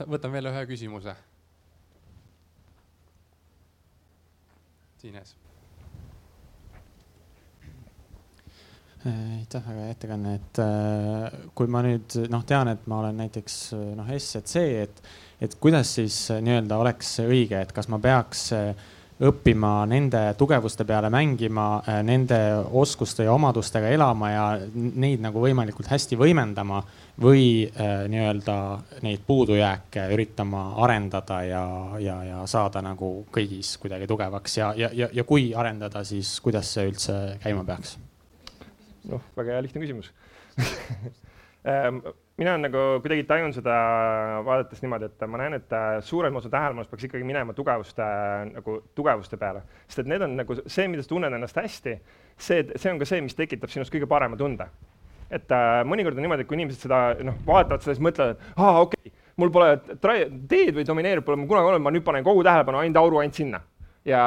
Võtan 0.01 0.33
veel 0.33 0.49
ühe 0.51 0.65
küsimuse. 0.69 1.15
siin 5.03 5.17
ees. 5.19 5.33
aitäh, 9.03 9.65
väga 9.67 9.81
hea 9.83 9.91
ettekanne, 9.91 10.33
et 10.37 10.59
äh, 10.63 11.33
kui 11.51 11.67
ma 11.67 11.81
nüüd 11.83 12.15
noh, 12.31 12.45
tean, 12.47 12.69
et 12.71 12.85
ma 12.87 13.01
olen 13.01 13.17
näiteks 13.19 13.57
noh, 13.99 14.07
S 14.15 14.37
ja 14.37 14.41
C, 14.47 14.63
et, 14.85 15.01
et 15.43 15.57
kuidas 15.59 15.91
siis 15.97 16.19
nii-öelda 16.39 16.77
oleks 16.79 17.17
õige, 17.25 17.59
et 17.59 17.73
kas 17.75 17.91
ma 17.91 17.99
peaks 17.99 18.45
äh, 18.55 18.71
õppima 19.21 19.83
nende 19.85 20.21
tugevuste 20.37 20.85
peale 20.89 21.09
mängima, 21.13 21.67
äh, 21.87 21.99
nende 22.05 22.37
oskuste 22.71 23.27
ja 23.27 23.33
omadustega 23.33 23.91
elama 23.93 24.29
ja 24.31 24.45
neid 24.73 25.21
nagu 25.21 25.41
võimalikult 25.43 25.89
hästi 25.91 26.17
võimendama 26.17 26.81
või 27.21 27.67
äh, 27.67 28.05
nii-öelda 28.09 28.55
neid 29.05 29.21
puudujääke 29.27 30.07
üritama 30.15 30.63
arendada 30.83 31.43
ja, 31.45 31.65
ja, 32.01 32.17
ja 32.25 32.41
saada 32.49 32.81
nagu 32.81 33.11
kõigis 33.33 33.75
kuidagi 33.81 34.09
tugevaks 34.09 34.57
ja, 34.57 34.73
ja, 34.77 34.89
ja, 34.93 35.09
ja 35.13 35.27
kui 35.27 35.51
arendada, 35.53 36.03
siis 36.07 36.39
kuidas 36.41 36.73
see 36.73 36.89
üldse 36.89 37.19
käima 37.43 37.63
peaks? 37.67 37.97
noh, 39.09 39.21
väga 39.37 39.57
hea 39.57 39.63
lihtne 39.67 39.83
küsimus 39.83 40.09
ähm, 41.69 42.01
mina 42.37 42.55
nagu 42.57 42.83
kuidagi 43.03 43.25
tajun 43.29 43.53
seda 43.53 43.73
vaadates 44.45 44.81
niimoodi, 44.81 45.09
et 45.11 45.25
ma 45.29 45.39
näen, 45.41 45.57
et 45.59 45.75
äh, 45.77 45.97
suurem 46.05 46.39
osa 46.39 46.49
tähelepanust 46.49 46.89
peaks 46.89 47.05
ikkagi 47.07 47.25
minema 47.27 47.53
tugevuste 47.53 48.07
nagu 48.49 48.79
tugevuste 48.97 49.37
peale, 49.41 49.61
sest 49.85 50.01
et 50.03 50.09
need 50.09 50.25
on 50.25 50.33
nagu 50.39 50.57
see, 50.63 50.87
mida 50.89 51.05
sa 51.05 51.11
tunned 51.11 51.37
ennast 51.37 51.59
hästi, 51.61 51.93
see, 52.33 52.65
see 52.73 52.93
on 52.93 53.01
ka 53.01 53.09
see, 53.09 53.21
mis 53.25 53.37
tekitab 53.37 53.73
sinust 53.73 53.93
kõige 53.93 54.09
parema 54.09 54.39
tunde. 54.39 54.67
et 55.33 55.53
äh, 55.53 55.81
mõnikord 55.89 56.17
on 56.17 56.25
niimoodi, 56.25 56.45
et 56.45 56.49
kui 56.49 56.57
inimesed 56.57 56.87
seda 56.87 57.03
noh, 57.25 57.37
vaatavad 57.45 57.85
seda, 57.85 57.93
siis 57.95 58.05
mõtlevad, 58.05 58.35
et 58.35 58.57
aa, 58.57 58.81
okei 58.81 58.99
okay,, 59.11 59.29
mul 59.41 59.53
pole 59.53 59.69
teed 60.01 60.73
või 60.75 60.85
domineerib 60.85 61.25
pole 61.25 61.37
mul 61.37 61.49
kunagi 61.53 61.71
olnud, 61.71 61.85
ma 61.85 61.93
nüüd 61.93 62.05
panen 62.05 62.25
kogu 62.25 62.43
tähelepanu 62.45 62.81
ainult 62.81 63.01
auru 63.01 63.21
ainult 63.21 63.37
sinna. 63.37 63.61
Ja 64.05 64.19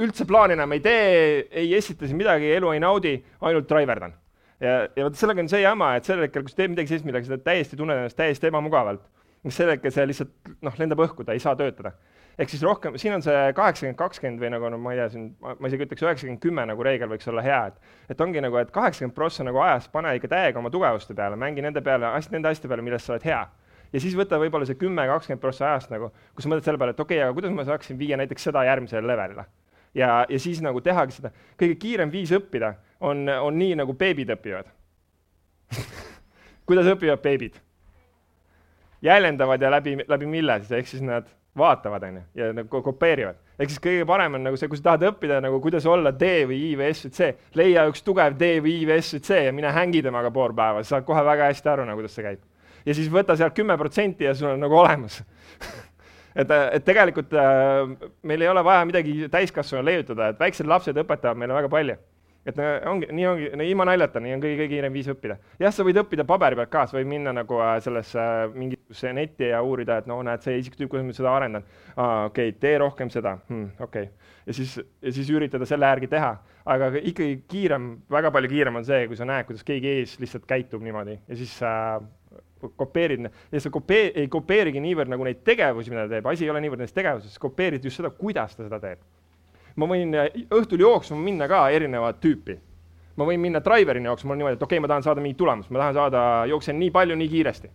üldse 0.00 0.24
plaani 0.26 0.56
enam 0.56 0.72
ei 0.72 0.80
tee, 0.82 1.46
ei 1.50 1.74
esita 1.76 2.08
siin 2.08 2.18
midagi, 2.18 2.48
elu 2.56 2.72
ei 2.72 2.80
naudi, 2.82 3.18
ainult 3.44 3.68
driverdan 3.70 4.14
ja, 4.62 4.78
ja 4.96 5.06
vot 5.06 5.18
sellega 5.18 5.42
on 5.42 5.50
see 5.50 5.62
jama, 5.62 5.92
et 5.98 6.08
sel 6.08 6.22
hetkel, 6.24 6.44
kui 6.46 6.52
sa 6.52 6.62
teed 6.62 6.72
midagi 6.72 6.92
sellist, 6.92 7.08
millega 7.08 7.28
sa 7.28 7.38
täiesti 7.42 7.78
tunned 7.78 7.98
ennast 7.98 8.18
täiesti 8.18 8.48
ebamugavalt, 8.48 9.04
sel 9.50 9.72
hetkel 9.74 9.94
see 9.94 10.08
lihtsalt 10.10 10.52
noh, 10.64 10.74
lendab 10.78 11.02
õhku, 11.06 11.26
ta 11.26 11.36
ei 11.36 11.42
saa 11.42 11.56
töötada. 11.58 11.94
ehk 12.40 12.48
siis 12.48 12.62
rohkem, 12.64 12.94
siin 12.96 13.12
on 13.12 13.22
see 13.22 13.40
kaheksakümmend, 13.56 13.98
kakskümmend 13.98 14.40
või 14.40 14.50
nagu 14.54 14.68
no 14.72 14.78
ma 14.80 14.94
ei 14.94 15.02
tea, 15.02 15.08
siin 15.12 15.26
ma, 15.42 15.52
ma 15.60 15.68
isegi 15.68 15.84
ütleks 15.84 16.04
üheksakümmend, 16.06 16.40
kümme 16.40 16.64
nagu 16.70 16.86
reegel 16.86 17.10
võiks 17.10 17.28
olla 17.28 17.42
hea, 17.44 17.58
et 17.68 18.14
et 18.14 18.22
ongi 18.24 18.40
nagu, 18.40 18.56
et 18.56 18.70
kaheksakümmend 18.72 19.14
prossa 19.14 19.44
nagu 19.44 19.60
ajast 19.60 19.92
pane 19.92 20.14
ikka 20.16 20.30
täiega 20.32 20.62
oma 20.62 20.70
tugevuste 20.72 21.14
peale, 21.18 21.36
mängi 21.36 21.64
nende 21.64 21.82
peale, 21.84 22.08
nende 22.32 22.48
asjade 22.48 22.70
peale, 22.72 22.86
milles 22.86 23.04
sa 23.04 23.12
oled 23.12 23.26
hea. 23.28 23.42
Ja 23.92 24.00
siis 24.00 24.16
võta 24.16 24.38
võib-olla 24.40 24.64
see 24.64 24.80
kümme, 24.80 25.04
kakskümmend 25.10 25.42
prossa 25.42 25.74
ajast 25.74 25.92
nagu, 25.92 26.08
kus 26.32 26.46
sa 26.46 26.52
mõtled 26.54 26.64
selle 26.64 26.80
peale, 26.80 26.96
et 26.96 27.04
okei 27.04 27.18
okay,, 27.18 27.26
aga 27.26 27.36
kuidas 27.36 27.52
ma 27.52 27.68
saaksin 27.68 28.00
viia 28.00 28.16
näiteks 28.16 28.48
seda 28.48 28.64
järgmisele 28.64 29.12
levelile 29.12 29.44
ja, 29.94 30.24
ja 30.28 30.38
siis 30.38 30.62
nagu 30.62 30.80
tehagi 30.80 31.18
seda. 31.18 31.32
kõige 31.60 31.76
kiirem 31.80 32.12
viis 32.12 32.32
õppida 32.32 32.74
on, 33.00 33.28
on 33.28 33.58
nii, 33.58 33.76
nagu 33.82 33.94
beebid 33.98 34.30
õpivad 34.36 34.70
kuidas 36.68 36.88
õpivad 36.94 37.22
beebid? 37.22 37.60
jäljendavad 39.02 39.62
ja 39.62 39.70
läbi, 39.70 39.96
läbi 40.08 40.26
mille 40.26 40.58
siis, 40.60 40.72
ehk 40.78 40.86
siis 40.86 41.02
nad 41.02 41.26
vaatavad, 41.58 42.02
on 42.02 42.14
ju, 42.16 42.22
ja 42.34 42.52
nagu 42.52 42.82
kopeerivad. 42.82 43.36
ehk 43.58 43.70
siis 43.70 43.82
kõige 43.82 44.06
parem 44.08 44.38
on 44.38 44.46
nagu 44.46 44.56
see, 44.56 44.70
kui 44.70 44.78
sa 44.78 44.86
tahad 44.90 45.08
õppida 45.10 45.40
nagu 45.42 45.58
kuidas 45.60 45.86
olla 45.86 46.12
D 46.14 46.30
või 46.48 46.60
I 46.70 46.76
või 46.78 46.92
S 46.94 47.08
või 47.08 47.16
C, 47.18 47.32
leia 47.58 47.84
üks 47.90 48.04
tugev 48.06 48.38
D 48.38 48.54
või 48.62 48.78
I 48.80 48.86
või 48.88 49.02
S 49.02 49.16
või 49.16 49.24
C 49.26 49.42
ja 49.48 49.52
mine 49.52 49.72
hängi 49.74 50.02
temaga 50.02 50.30
pool 50.32 50.54
päeva, 50.56 50.84
sa 50.84 50.96
saad 50.96 51.08
kohe 51.08 51.24
väga 51.26 51.50
hästi 51.50 51.72
aru 51.74 51.86
nagu, 51.88 52.00
kuidas 52.00 52.14
see 52.16 52.24
käib. 52.24 52.40
ja 52.86 52.94
siis 52.94 53.10
võta 53.12 53.36
sealt 53.36 53.58
kümme 53.58 53.76
protsenti 53.78 54.24
ja 54.24 54.34
sul 54.34 54.54
on 54.54 54.62
nagu 54.62 54.78
olemas 54.78 55.20
et, 56.34 56.50
et 56.50 56.84
tegelikult 56.84 57.34
äh, 57.34 57.92
meil 58.22 58.42
ei 58.42 58.48
ole 58.48 58.64
vaja 58.64 58.86
midagi 58.88 59.28
täiskasvanu 59.32 59.84
leiutada, 59.86 60.32
et 60.32 60.40
väiksed 60.40 60.68
lapsed 60.68 60.98
õpetavad 61.04 61.40
meile 61.40 61.60
väga 61.60 61.70
palju 61.72 61.98
et 62.46 62.58
ongi, 62.90 63.06
nii 63.14 63.26
ongi, 63.26 63.48
no 63.58 63.66
ilma 63.66 63.86
naljata, 63.86 64.20
nii 64.22 64.34
on 64.34 64.42
kõige, 64.42 64.56
kõige 64.58 64.70
kiirem 64.74 64.94
viis 64.94 65.08
õppida. 65.12 65.36
jah, 65.62 65.74
sa 65.74 65.84
võid 65.86 66.00
õppida 66.02 66.24
paberi 66.26 66.58
pealt 66.58 66.72
ka, 66.72 66.84
sa 66.90 66.96
võid 66.96 67.10
minna 67.10 67.34
nagu 67.36 67.58
äh, 67.62 67.76
sellesse 67.84 68.18
äh, 68.18 68.54
mingisugusesse 68.54 69.12
netti 69.14 69.50
ja 69.52 69.60
uurida, 69.62 70.00
et 70.02 70.08
no 70.10 70.18
näed, 70.26 70.42
see 70.42 70.58
isiktüüp, 70.58 70.90
kuidas 70.90 71.06
ma 71.06 71.14
seda 71.16 71.34
arendan. 71.36 71.66
aa, 71.94 72.24
okei 72.30 72.50
okay,, 72.50 72.58
tee 72.64 72.74
rohkem 72.82 73.12
seda 73.14 73.36
hmm,, 73.48 73.76
okei 73.78 74.08
okay.. 74.08 74.32
ja 74.48 74.56
siis, 74.58 74.74
ja 74.78 75.14
siis 75.14 75.30
üritada 75.30 75.68
selle 75.68 75.92
järgi 75.92 76.10
teha. 76.10 76.32
aga 76.74 76.90
ikkagi 76.98 77.36
kiirem, 77.50 77.92
väga 78.10 78.34
palju 78.34 78.50
kiirem 78.50 78.82
on 78.82 78.88
see, 78.90 79.06
kui 79.10 79.18
sa 79.18 79.28
näed, 79.28 79.46
kuidas 79.46 79.62
keegi 79.66 79.94
ees 80.00 80.18
lihtsalt 80.22 80.46
käitub 80.50 80.82
niimoodi 80.82 81.20
ja 81.20 81.38
siis 81.38 81.54
äh, 81.66 82.02
kopeerid 82.76 83.26
ja 83.26 83.60
sa 83.60 83.70
kopee-, 83.72 84.12
ei 84.22 84.28
kopeerigi 84.32 84.80
niivõrd 84.82 85.10
nagu 85.12 85.24
neid 85.26 85.42
tegevusi, 85.44 85.90
mida 85.90 86.06
ta 86.06 86.16
teeb, 86.16 86.28
asi 86.30 86.46
ei 86.46 86.52
ole 86.54 86.62
niivõrd 86.64 86.82
nendes 86.82 86.94
tegevuses, 86.96 87.38
kopeerid 87.42 87.84
just 87.84 88.00
seda, 88.00 88.10
kuidas 88.16 88.56
ta 88.56 88.66
seda 88.66 88.80
teeb 88.82 89.02
ma 89.80 89.88
võin 89.88 90.12
äh, 90.16 90.28
õhtul 90.52 90.82
jooksma 90.84 91.16
minna 91.20 91.48
ka 91.50 91.64
erinevat 91.72 92.20
tüüpi. 92.22 92.58
ma 93.16 93.26
võin 93.28 93.40
minna 93.40 93.60
driver'ina 93.60 94.08
jooksma, 94.08 94.28
mul 94.28 94.34
on 94.34 94.38
niimoodi, 94.40 94.56
et 94.56 94.62
okei 94.62 94.78
okay,, 94.78 94.82
ma 94.82 94.88
tahan 94.88 95.04
saada 95.04 95.20
mingit 95.20 95.38
tulemust, 95.40 95.70
ma 95.70 95.82
tahan 95.82 95.96
saada, 95.96 96.20
jooksen 96.48 96.78
nii 96.80 96.90
palju, 96.90 97.16
nii 97.16 97.28
kiiresti. 97.28 97.68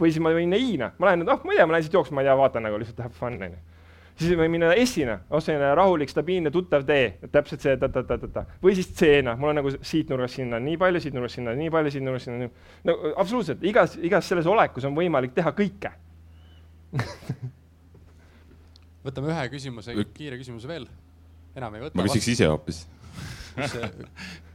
või 0.00 0.10
siis 0.10 0.22
ma 0.22 0.32
võin 0.34 0.52
I-na, 0.52 0.90
ma 0.98 1.08
lähen, 1.08 1.24
noh, 1.24 1.40
ma 1.44 1.52
ei 1.52 1.60
tea, 1.60 1.66
ma 1.66 1.76
lähen 1.76 1.86
siit 1.86 1.96
jooksma, 1.96 2.18
ma 2.18 2.24
ei 2.24 2.28
tea, 2.28 2.36
vaatan 2.36 2.66
nagu 2.66 2.80
lihtsalt 2.80 3.00
have 3.06 3.16
fun, 3.16 3.38
onju 3.40 3.73
siis 4.18 4.36
võin 4.38 4.52
minna 4.52 4.70
S-ina, 4.84 5.18
selline 5.42 5.72
rahulik, 5.78 6.10
stabiilne, 6.12 6.52
tuttav 6.54 6.86
tee, 6.86 7.14
täpselt 7.32 7.64
see 7.64 7.76
ta-ta-ta-ta-ta. 7.80 8.46
või 8.62 8.76
siis 8.78 8.92
C-na, 8.94 9.36
mul 9.40 9.52
on 9.52 9.60
nagu 9.60 9.74
siit 9.80 10.12
nurgast 10.12 10.40
sinna 10.40 10.60
nii 10.62 10.78
palju, 10.80 11.02
siit 11.04 11.16
nurgast 11.16 11.40
sinna 11.40 11.54
nii 11.58 11.72
palju, 11.74 11.94
siit 11.94 12.06
nurgast 12.06 12.30
sinna. 12.30 12.50
no 12.88 12.96
absoluutselt, 13.12 13.64
igas, 13.66 13.98
igas 14.02 14.30
selles 14.30 14.48
olekus 14.50 14.86
on 14.88 14.96
võimalik 14.96 15.34
teha 15.36 15.54
kõike 15.56 15.94
võtame 19.06 19.34
ühe 19.34 19.46
küsimuse, 19.56 19.96
kiire 20.14 20.38
küsimuse 20.40 20.70
veel 20.70 20.86
enam 21.54 21.74
ei 21.74 21.86
võta. 21.86 21.98
ma 21.98 22.06
küsiks 22.06 22.34
ise 22.36 22.50
hoopis 22.50 22.84
kus 23.54 23.70
see, 23.74 23.90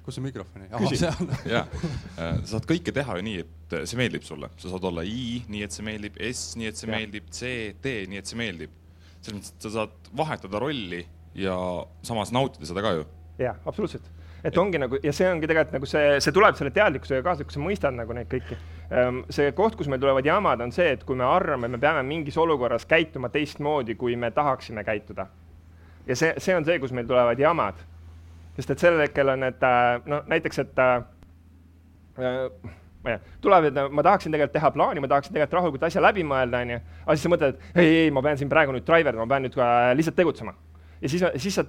kus 0.06 0.18
see 0.18 0.24
mikrofon 0.24 0.66
oli? 0.80 1.00
jaa, 1.00 1.64
äh, 1.64 2.40
sa 2.44 2.56
saad 2.56 2.68
kõike 2.70 2.94
teha 2.96 3.18
ju 3.20 3.26
nii, 3.26 3.46
et 3.46 3.78
see 3.90 4.00
meeldib 4.00 4.26
sulle, 4.28 4.52
sa 4.60 4.72
saad 4.74 4.88
olla 4.90 5.06
I, 5.08 5.44
nii 5.52 5.64
et 5.66 5.76
see 5.76 5.86
meeldib, 5.88 6.20
S, 6.30 6.54
nii 6.60 6.70
et 6.72 6.80
see 6.80 6.90
ja. 6.90 6.96
meeldib, 6.96 7.32
C, 7.36 7.54
D, 7.84 7.96
nii 8.12 8.22
et 8.22 8.30
see 8.32 8.40
meeldib. 8.40 8.76
Selles 9.22 9.40
mõttes, 9.40 9.56
et 9.56 9.68
sa 9.68 9.74
saad 9.74 10.14
vahetada 10.18 10.62
rolli 10.62 11.04
ja 11.38 11.58
samas 12.06 12.34
nautida 12.36 12.68
seda 12.70 12.84
ka 12.86 12.96
ju. 13.00 13.06
jaa, 13.40 13.56
absoluutselt 13.66 14.10
et 14.44 14.58
ongi 14.58 14.80
nagu 14.80 15.00
ja 15.04 15.12
see 15.16 15.28
ongi 15.28 15.48
tegelikult 15.50 15.76
nagu 15.76 15.88
see, 15.90 16.16
see 16.24 16.36
tuleb 16.36 16.56
selle 16.56 16.72
teadlikkusega 16.76 17.24
kaasa, 17.26 17.44
kui 17.44 17.56
sa 17.56 17.64
mõistad 17.64 17.96
nagu 17.96 18.16
neid 18.16 18.30
kõiki. 18.32 18.56
Ehm, 18.90 19.20
see 19.36 19.52
koht, 19.58 19.76
kus 19.78 19.90
meil 19.92 20.00
tulevad 20.00 20.26
jamad, 20.26 20.64
on 20.64 20.72
see, 20.72 20.88
et 20.96 21.04
kui 21.06 21.20
me 21.20 21.28
arvame, 21.28 21.68
me 21.68 21.80
peame 21.82 22.06
mingis 22.08 22.40
olukorras 22.40 22.88
käituma 22.90 23.30
teistmoodi, 23.34 23.98
kui 24.00 24.16
me 24.16 24.32
tahaksime 24.32 24.86
käituda 24.88 25.28
ja 26.10 26.16
see, 26.16 26.34
see 26.42 26.56
on 26.58 26.66
see, 26.66 26.80
kus 26.82 26.94
meil 26.96 27.08
tulevad 27.08 27.40
jamad. 27.40 27.86
sest 28.56 28.74
et 28.74 28.82
sellel 28.82 29.06
hetkel 29.06 29.30
on, 29.36 29.44
et 29.48 29.64
äh, 29.64 30.02
noh, 30.10 30.24
näiteks, 30.28 30.60
et 30.66 30.80
äh 30.84 31.04
ma 33.04 33.14
ei 33.14 33.18
tea, 33.18 33.36
tuleb, 33.46 33.70
et 33.70 33.78
ma 33.96 34.06
tahaksin 34.06 34.34
tegelikult 34.34 34.56
teha 34.58 34.72
plaani, 34.76 35.04
ma 35.04 35.12
tahaksin 35.12 35.36
tegelikult 35.36 35.60
rahulikult 35.60 35.86
asja 35.88 36.04
läbi 36.04 36.26
mõelda, 36.28 36.64
onju. 36.66 36.80
aga 37.06 37.18
siis 37.18 37.28
sa 37.28 37.34
mõtled, 37.34 37.60
et 37.60 37.84
ei, 37.84 37.94
ei, 38.06 38.10
ma 38.16 38.24
pean 38.26 38.40
siin 38.40 38.52
praegu 38.52 38.76
nüüd 38.76 38.88
driverdama, 38.88 39.26
ma 39.26 39.36
pean 39.36 39.48
nüüd 39.48 39.60
lihtsalt 40.00 40.20
tegutsema. 40.20 40.56
ja 41.02 41.12
siis, 41.12 41.24
siis 41.40 41.62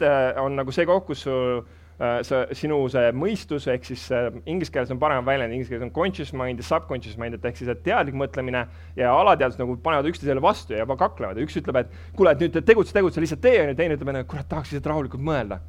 on 0.43 0.59
nagu 0.59 0.75
see 0.75 0.89
koht, 0.91 1.07
kus 1.07 1.27
sul 1.29 1.63
Äh, 2.01 2.23
see 2.25 2.55
sinu 2.63 2.79
see 2.89 3.11
mõistus 3.13 3.67
ehk 3.69 3.85
siis 3.85 4.07
äh, 4.17 4.31
inglise 4.49 4.73
keeles 4.73 4.89
on 4.95 4.97
parem 5.03 5.27
väljend, 5.27 5.53
inglise 5.53 5.69
keeles 5.69 5.85
on 5.85 5.91
conscious 5.93 6.31
mind 6.33 6.63
ja 6.63 6.65
subconscious 6.65 7.19
mind, 7.21 7.37
et 7.37 7.45
ehk 7.45 7.59
siis 7.59 7.69
et 7.69 7.83
teadlik 7.85 8.17
mõtlemine 8.17 8.63
ja 8.97 9.11
alateadvus 9.13 9.59
nagu 9.61 9.75
panevad 9.85 10.09
üksteisele 10.09 10.41
vastu 10.41 10.73
ja 10.73 10.87
juba 10.87 10.97
kaklevad 11.03 11.37
ja 11.37 11.45
üks 11.45 11.59
ütleb, 11.61 11.77
et 11.83 11.93
kuule, 12.17 12.33
et 12.33 12.41
nüüd 12.41 12.57
tegutse, 12.57 12.95
tegutse, 12.97 13.21
lihtsalt 13.21 13.45
tee, 13.45 13.59
onju, 13.67 13.77
teine 13.77 13.99
ütleb, 13.99 14.15
et 14.17 14.31
kurat, 14.33 14.49
tahaks 14.49 14.73
lihtsalt 14.73 14.89
rahulikult 14.95 15.27
mõelda. 15.29 15.61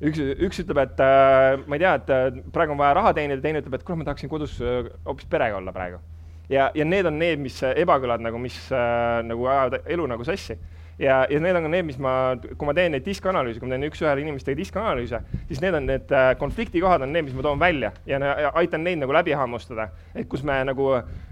Üks, 0.00 0.20
üks 0.46 0.62
ütleb, 0.62 0.80
et 0.84 1.02
äh, 1.04 1.60
ma 1.68 1.76
ei 1.76 1.82
tea, 1.82 1.92
et 2.00 2.10
äh, 2.14 2.40
praegu 2.54 2.74
on 2.74 2.80
vaja 2.80 2.96
raha 2.98 3.12
teenida, 3.16 3.42
teine 3.44 3.62
ütleb, 3.62 3.76
et 3.76 3.86
kuule, 3.86 4.00
ma 4.00 4.08
tahaksin 4.08 4.32
kodus 4.32 4.56
äh, 4.64 4.88
hoopis 5.06 5.28
perega 5.30 5.60
olla 5.60 5.74
praegu. 5.76 6.00
ja, 6.50 6.70
ja 6.74 6.84
need 6.84 7.06
on 7.06 7.18
need, 7.20 7.40
mis 7.42 7.60
ebakõlad 7.62 8.22
nagu, 8.24 8.38
mis 8.42 8.56
nagu 8.70 9.44
ajavad 9.46 9.84
elu 9.86 10.06
nagu 10.10 10.24
sassi. 10.26 10.56
Ja, 11.00 11.22
ja 11.30 11.38
need 11.40 11.56
on 11.56 11.64
ka 11.64 11.68
need, 11.72 11.86
mis 11.88 11.96
ma, 12.02 12.12
kui 12.42 12.66
ma 12.68 12.74
teen 12.76 12.90
neid 12.92 13.06
diskanalüüse, 13.06 13.60
kui 13.60 13.70
ma 13.70 13.76
teen 13.76 13.86
üks-ühele 13.86 14.20
inimestega 14.20 14.58
diskanalüüse, 14.58 15.20
siis 15.48 15.62
need 15.62 15.78
on 15.78 15.86
need 15.88 16.10
konfliktikohad 16.42 17.06
on 17.06 17.14
need, 17.14 17.24
mis 17.28 17.36
ma 17.38 17.44
toon 17.46 17.62
välja 17.62 17.94
ja, 18.04 18.18
ja 18.20 18.50
aitan 18.60 18.84
neid 18.84 19.00
nagu 19.00 19.14
läbi 19.16 19.32
hammustada, 19.32 19.86
et 20.12 20.28
kus 20.28 20.44
me 20.44 20.58
nagu 20.68 20.90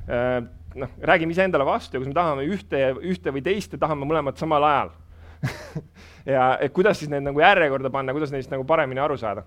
noh, 0.08 0.94
räägime 1.10 1.36
iseendale 1.36 1.66
vastu 1.68 1.98
ja 1.98 2.00
kus 2.00 2.08
me 2.08 2.16
tahame 2.16 2.46
ühte, 2.48 2.80
ühte 3.10 3.34
või 3.34 3.44
teist 3.44 3.76
ja 3.76 3.82
tahame 3.82 4.08
mõlemat 4.08 4.40
samal 4.40 4.64
ajal 4.70 4.94
ja 6.34 6.50
et 6.60 6.72
kuidas 6.74 6.98
siis 6.98 7.10
need 7.12 7.26
nagu 7.26 7.40
järjekorda 7.40 7.90
panna, 7.94 8.14
kuidas 8.16 8.34
neist 8.34 8.50
nagu 8.50 8.66
paremini 8.68 9.00
aru 9.00 9.16
saada 9.20 9.44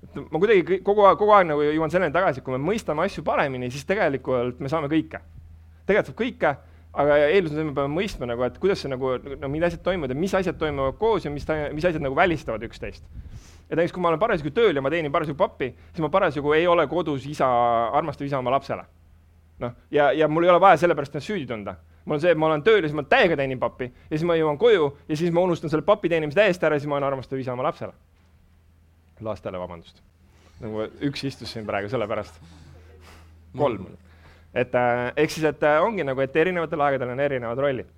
et 0.00 0.16
ma 0.16 0.40
kuidagi 0.40 0.80
kogu 0.86 1.04
aeg, 1.04 1.18
kogu 1.20 1.34
aeg 1.36 1.50
nagu 1.50 1.64
jõuan 1.66 1.92
selleni 1.92 2.14
tagasi, 2.14 2.40
et 2.40 2.44
kui 2.44 2.56
me 2.56 2.62
mõistame 2.62 3.04
asju 3.04 3.24
paremini, 3.24 3.68
siis 3.70 3.84
tegelikult 3.88 4.60
me 4.60 4.72
saame 4.72 4.88
kõike. 4.88 5.20
tegelikult 5.86 6.12
saab 6.12 6.20
kõike 6.22 6.56
aga 6.92 7.18
eeldus 7.30 7.52
on 7.54 7.60
see, 7.60 7.66
me 7.68 7.74
peame 7.74 7.92
mõistma 7.94 8.28
nagu, 8.30 8.42
et 8.46 8.56
kuidas 8.62 8.80
see 8.82 8.90
nagu, 8.90 9.12
no 9.40 9.50
mida 9.52 9.68
asjad 9.70 9.82
toimuvad 9.86 10.14
ja 10.14 10.18
mis 10.18 10.32
asjad 10.34 10.58
toimuvad 10.58 10.96
koos 10.98 11.26
ja 11.26 11.30
mis, 11.30 11.46
mis 11.76 11.86
asjad 11.86 12.02
nagu 12.02 12.16
välistavad 12.18 12.64
üksteist. 12.66 13.04
et 13.70 13.76
näiteks, 13.76 13.92
kui 13.94 14.02
ma 14.02 14.10
olen 14.10 14.18
parasjagu 14.18 14.50
tööl 14.54 14.74
ja 14.74 14.82
ma 14.82 14.90
teenin 14.90 15.12
parasjagu 15.12 15.38
pappi, 15.38 15.70
siis 15.92 16.02
ma 16.02 16.10
parasjagu 16.10 16.52
ei 16.56 16.66
ole 16.66 16.86
kodus 16.90 17.26
isa, 17.30 17.46
armastav 17.94 18.26
isa 18.26 18.38
oma 18.38 18.50
lapsele. 18.56 18.84
noh, 19.60 19.76
ja, 19.90 20.10
ja 20.12 20.28
mul 20.28 20.44
ei 20.44 20.50
ole 20.50 20.60
vaja 20.60 20.80
sellepärast 20.82 21.14
ennast 21.14 21.30
süüdi 21.30 21.46
tunda. 21.46 21.76
Mul 22.04 22.16
on 22.16 22.20
see, 22.22 22.34
et 22.34 22.38
ma 22.38 22.50
olen 22.50 22.62
tööl 22.66 22.80
ja 22.82 22.88
siis 22.88 22.96
ma 22.96 23.06
täiega 23.06 23.36
teenin 23.40 23.60
pappi 23.60 23.90
ja 23.90 24.16
siis 24.16 24.26
ma 24.28 24.36
jõuan 24.38 24.58
koju 24.58 24.92
ja 25.08 25.16
siis 25.16 25.32
ma 25.34 25.44
unustan 25.46 25.72
selle 25.72 25.86
papi 25.86 26.08
teenimise 26.12 26.40
täiesti 26.40 26.66
ära 26.66 26.78
ja 26.78 26.84
siis 26.84 26.90
ma 26.90 26.98
olen 26.98 27.08
armastav 27.12 27.38
isa 27.38 27.52
oma 27.52 27.66
lapsele. 27.68 27.92
lastele, 29.20 29.58
vabandust. 29.60 30.02
nagu 30.60 30.86
üks 31.08 31.24
istus 31.24 31.52
siin 31.52 31.66
praegu 31.66 31.88
sellepärast. 31.92 32.40
kolm 33.56 33.82
mm 33.82 34.06
et 34.54 34.74
äh, 34.74 35.12
ehk 35.16 35.30
siis, 35.30 35.44
et 35.46 35.62
äh, 35.62 35.78
ongi 35.82 36.04
nagu, 36.06 36.20
et 36.24 36.36
erinevatel 36.36 36.82
aegadel 36.86 37.12
on 37.14 37.20
erinevad 37.22 37.58
rollid. 37.62 37.90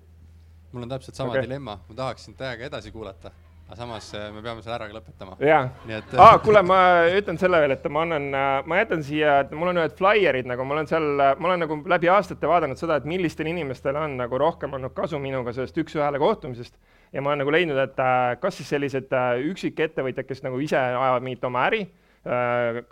mul 0.71 0.85
on 0.85 0.89
täpselt 0.89 1.15
sama 1.15 1.31
okay. 1.31 1.45
dilemma, 1.45 1.79
ma 1.87 1.95
tahaksin 1.95 2.35
täiega 2.37 2.65
edasi 2.69 2.91
kuulata, 2.91 3.31
aga 3.73 3.81
samas 3.81 4.13
äh, 4.13 4.29
me 4.31 4.41
peame 4.45 4.61
selle 4.61 4.75
ära 4.77 4.87
ka 4.87 4.93
lõpetama. 4.97 5.35
jaa, 5.41 5.63
aa, 6.21 6.37
kuule, 6.43 6.61
ma 6.65 6.77
ütlen 7.09 7.39
selle 7.41 7.59
veel, 7.63 7.73
et 7.73 7.85
ma 7.89 8.03
annan, 8.05 8.27
ma 8.69 8.79
jätan 8.79 9.01
siia, 9.05 9.39
mul 9.57 9.71
on 9.71 9.81
ühed 9.81 9.95
flaierid 9.97 10.49
nagu, 10.49 10.65
ma 10.67 10.77
olen 10.77 10.89
seal, 10.89 11.07
ma 11.17 11.49
olen 11.49 11.63
nagu 11.65 11.79
läbi 11.89 12.11
aastate 12.13 12.49
vaadanud 12.49 12.77
seda, 12.79 12.99
et 13.01 13.07
millistel 13.09 13.49
inimestel 13.49 13.97
on 13.97 14.19
nagu 14.21 14.41
rohkem 14.41 14.77
olnud 14.77 14.93
kasu 14.97 15.17
minuga 15.21 15.55
sellest 15.55 15.79
üks-ühele 15.81 16.21
kohtumisest 16.21 16.77
ja 17.13 17.23
ma 17.23 17.33
olen 17.33 17.43
nagu 17.43 17.55
leidnud, 17.55 17.81
et 17.81 17.99
kas 18.43 18.59
siis 18.59 18.69
sellised 18.75 19.13
üksikettevõtjad, 19.49 20.29
kes 20.29 20.45
nagu 20.45 20.61
ise 20.61 20.77
ajavad 20.77 21.25
mingit 21.25 21.49
oma 21.49 21.65
äri, 21.71 21.87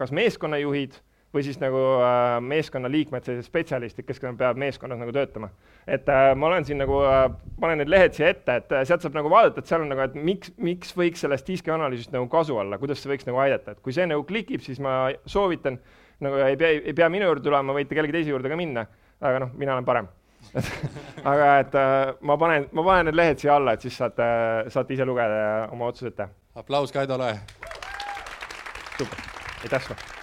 kas 0.01 0.13
meeskonnajuhid 0.17 0.97
või 1.33 1.43
siis 1.45 1.59
nagu 1.61 1.79
äh, 2.03 2.37
meeskonnaliikmed, 2.43 3.23
sellised 3.23 3.47
spetsialistid, 3.47 4.05
kes 4.07 4.19
peavad 4.21 4.59
meeskonnas 4.59 4.99
nagu 4.99 5.13
töötama. 5.15 5.49
et 5.87 6.09
äh, 6.09 6.31
ma 6.35 6.47
olen 6.47 6.65
siin 6.67 6.81
nagu 6.81 6.99
äh,, 7.07 7.23
panen 7.59 7.79
need 7.81 7.91
lehed 7.91 8.15
siia 8.17 8.31
ette, 8.33 8.55
et 8.59 8.71
äh, 8.75 8.83
sealt 8.87 9.05
saab 9.05 9.15
nagu 9.15 9.31
vaadata, 9.31 9.63
et 9.63 9.71
seal 9.71 9.85
on 9.85 9.91
nagu, 9.93 10.03
et 10.03 10.15
miks, 10.15 10.51
miks 10.57 10.95
võiks 10.97 11.23
sellest 11.23 11.47
diski 11.47 11.71
analüüsist 11.71 12.11
nagu 12.11 12.27
kasu 12.31 12.57
olla, 12.59 12.79
kuidas 12.81 12.99
see 13.01 13.13
võiks 13.13 13.27
nagu 13.29 13.39
aidata, 13.43 13.75
et 13.75 13.83
kui 13.83 13.95
see 13.95 14.07
nagu 14.11 14.25
klikib, 14.27 14.63
siis 14.65 14.81
ma 14.83 15.13
soovitan, 15.25 15.79
nagu 16.21 16.43
ei 16.43 16.59
pea, 16.59 16.75
ei 16.83 16.95
pea 16.97 17.09
minu 17.09 17.29
juurde 17.29 17.47
tulema, 17.47 17.75
võite 17.79 17.95
kellegi 17.95 18.19
teise 18.19 18.35
juurde 18.35 18.51
ka 18.51 18.59
minna, 18.59 18.85
aga 19.21 19.45
noh, 19.45 19.55
mina 19.55 19.77
olen 19.77 19.87
parem 19.87 20.11
aga 21.31 21.49
et 21.61 21.75
äh, 21.77 22.13
ma 22.27 22.35
panen, 22.41 22.65
ma 22.75 22.83
panen 22.83 23.07
need 23.07 23.19
lehed 23.19 23.43
siia 23.43 23.55
alla, 23.55 23.77
et 23.77 23.85
siis 23.85 23.95
saate, 24.03 24.25
saate 24.73 24.97
ise 24.97 25.07
lugeda 25.07 25.43
ja 25.43 25.59
oma 25.71 25.91
otsused 25.93 26.17
teha. 26.17 26.33
aplaus 26.59 26.91
Kaidole. 26.91 27.35
super, 28.97 29.29
aitäh 29.63 29.85
sulle 29.85 30.20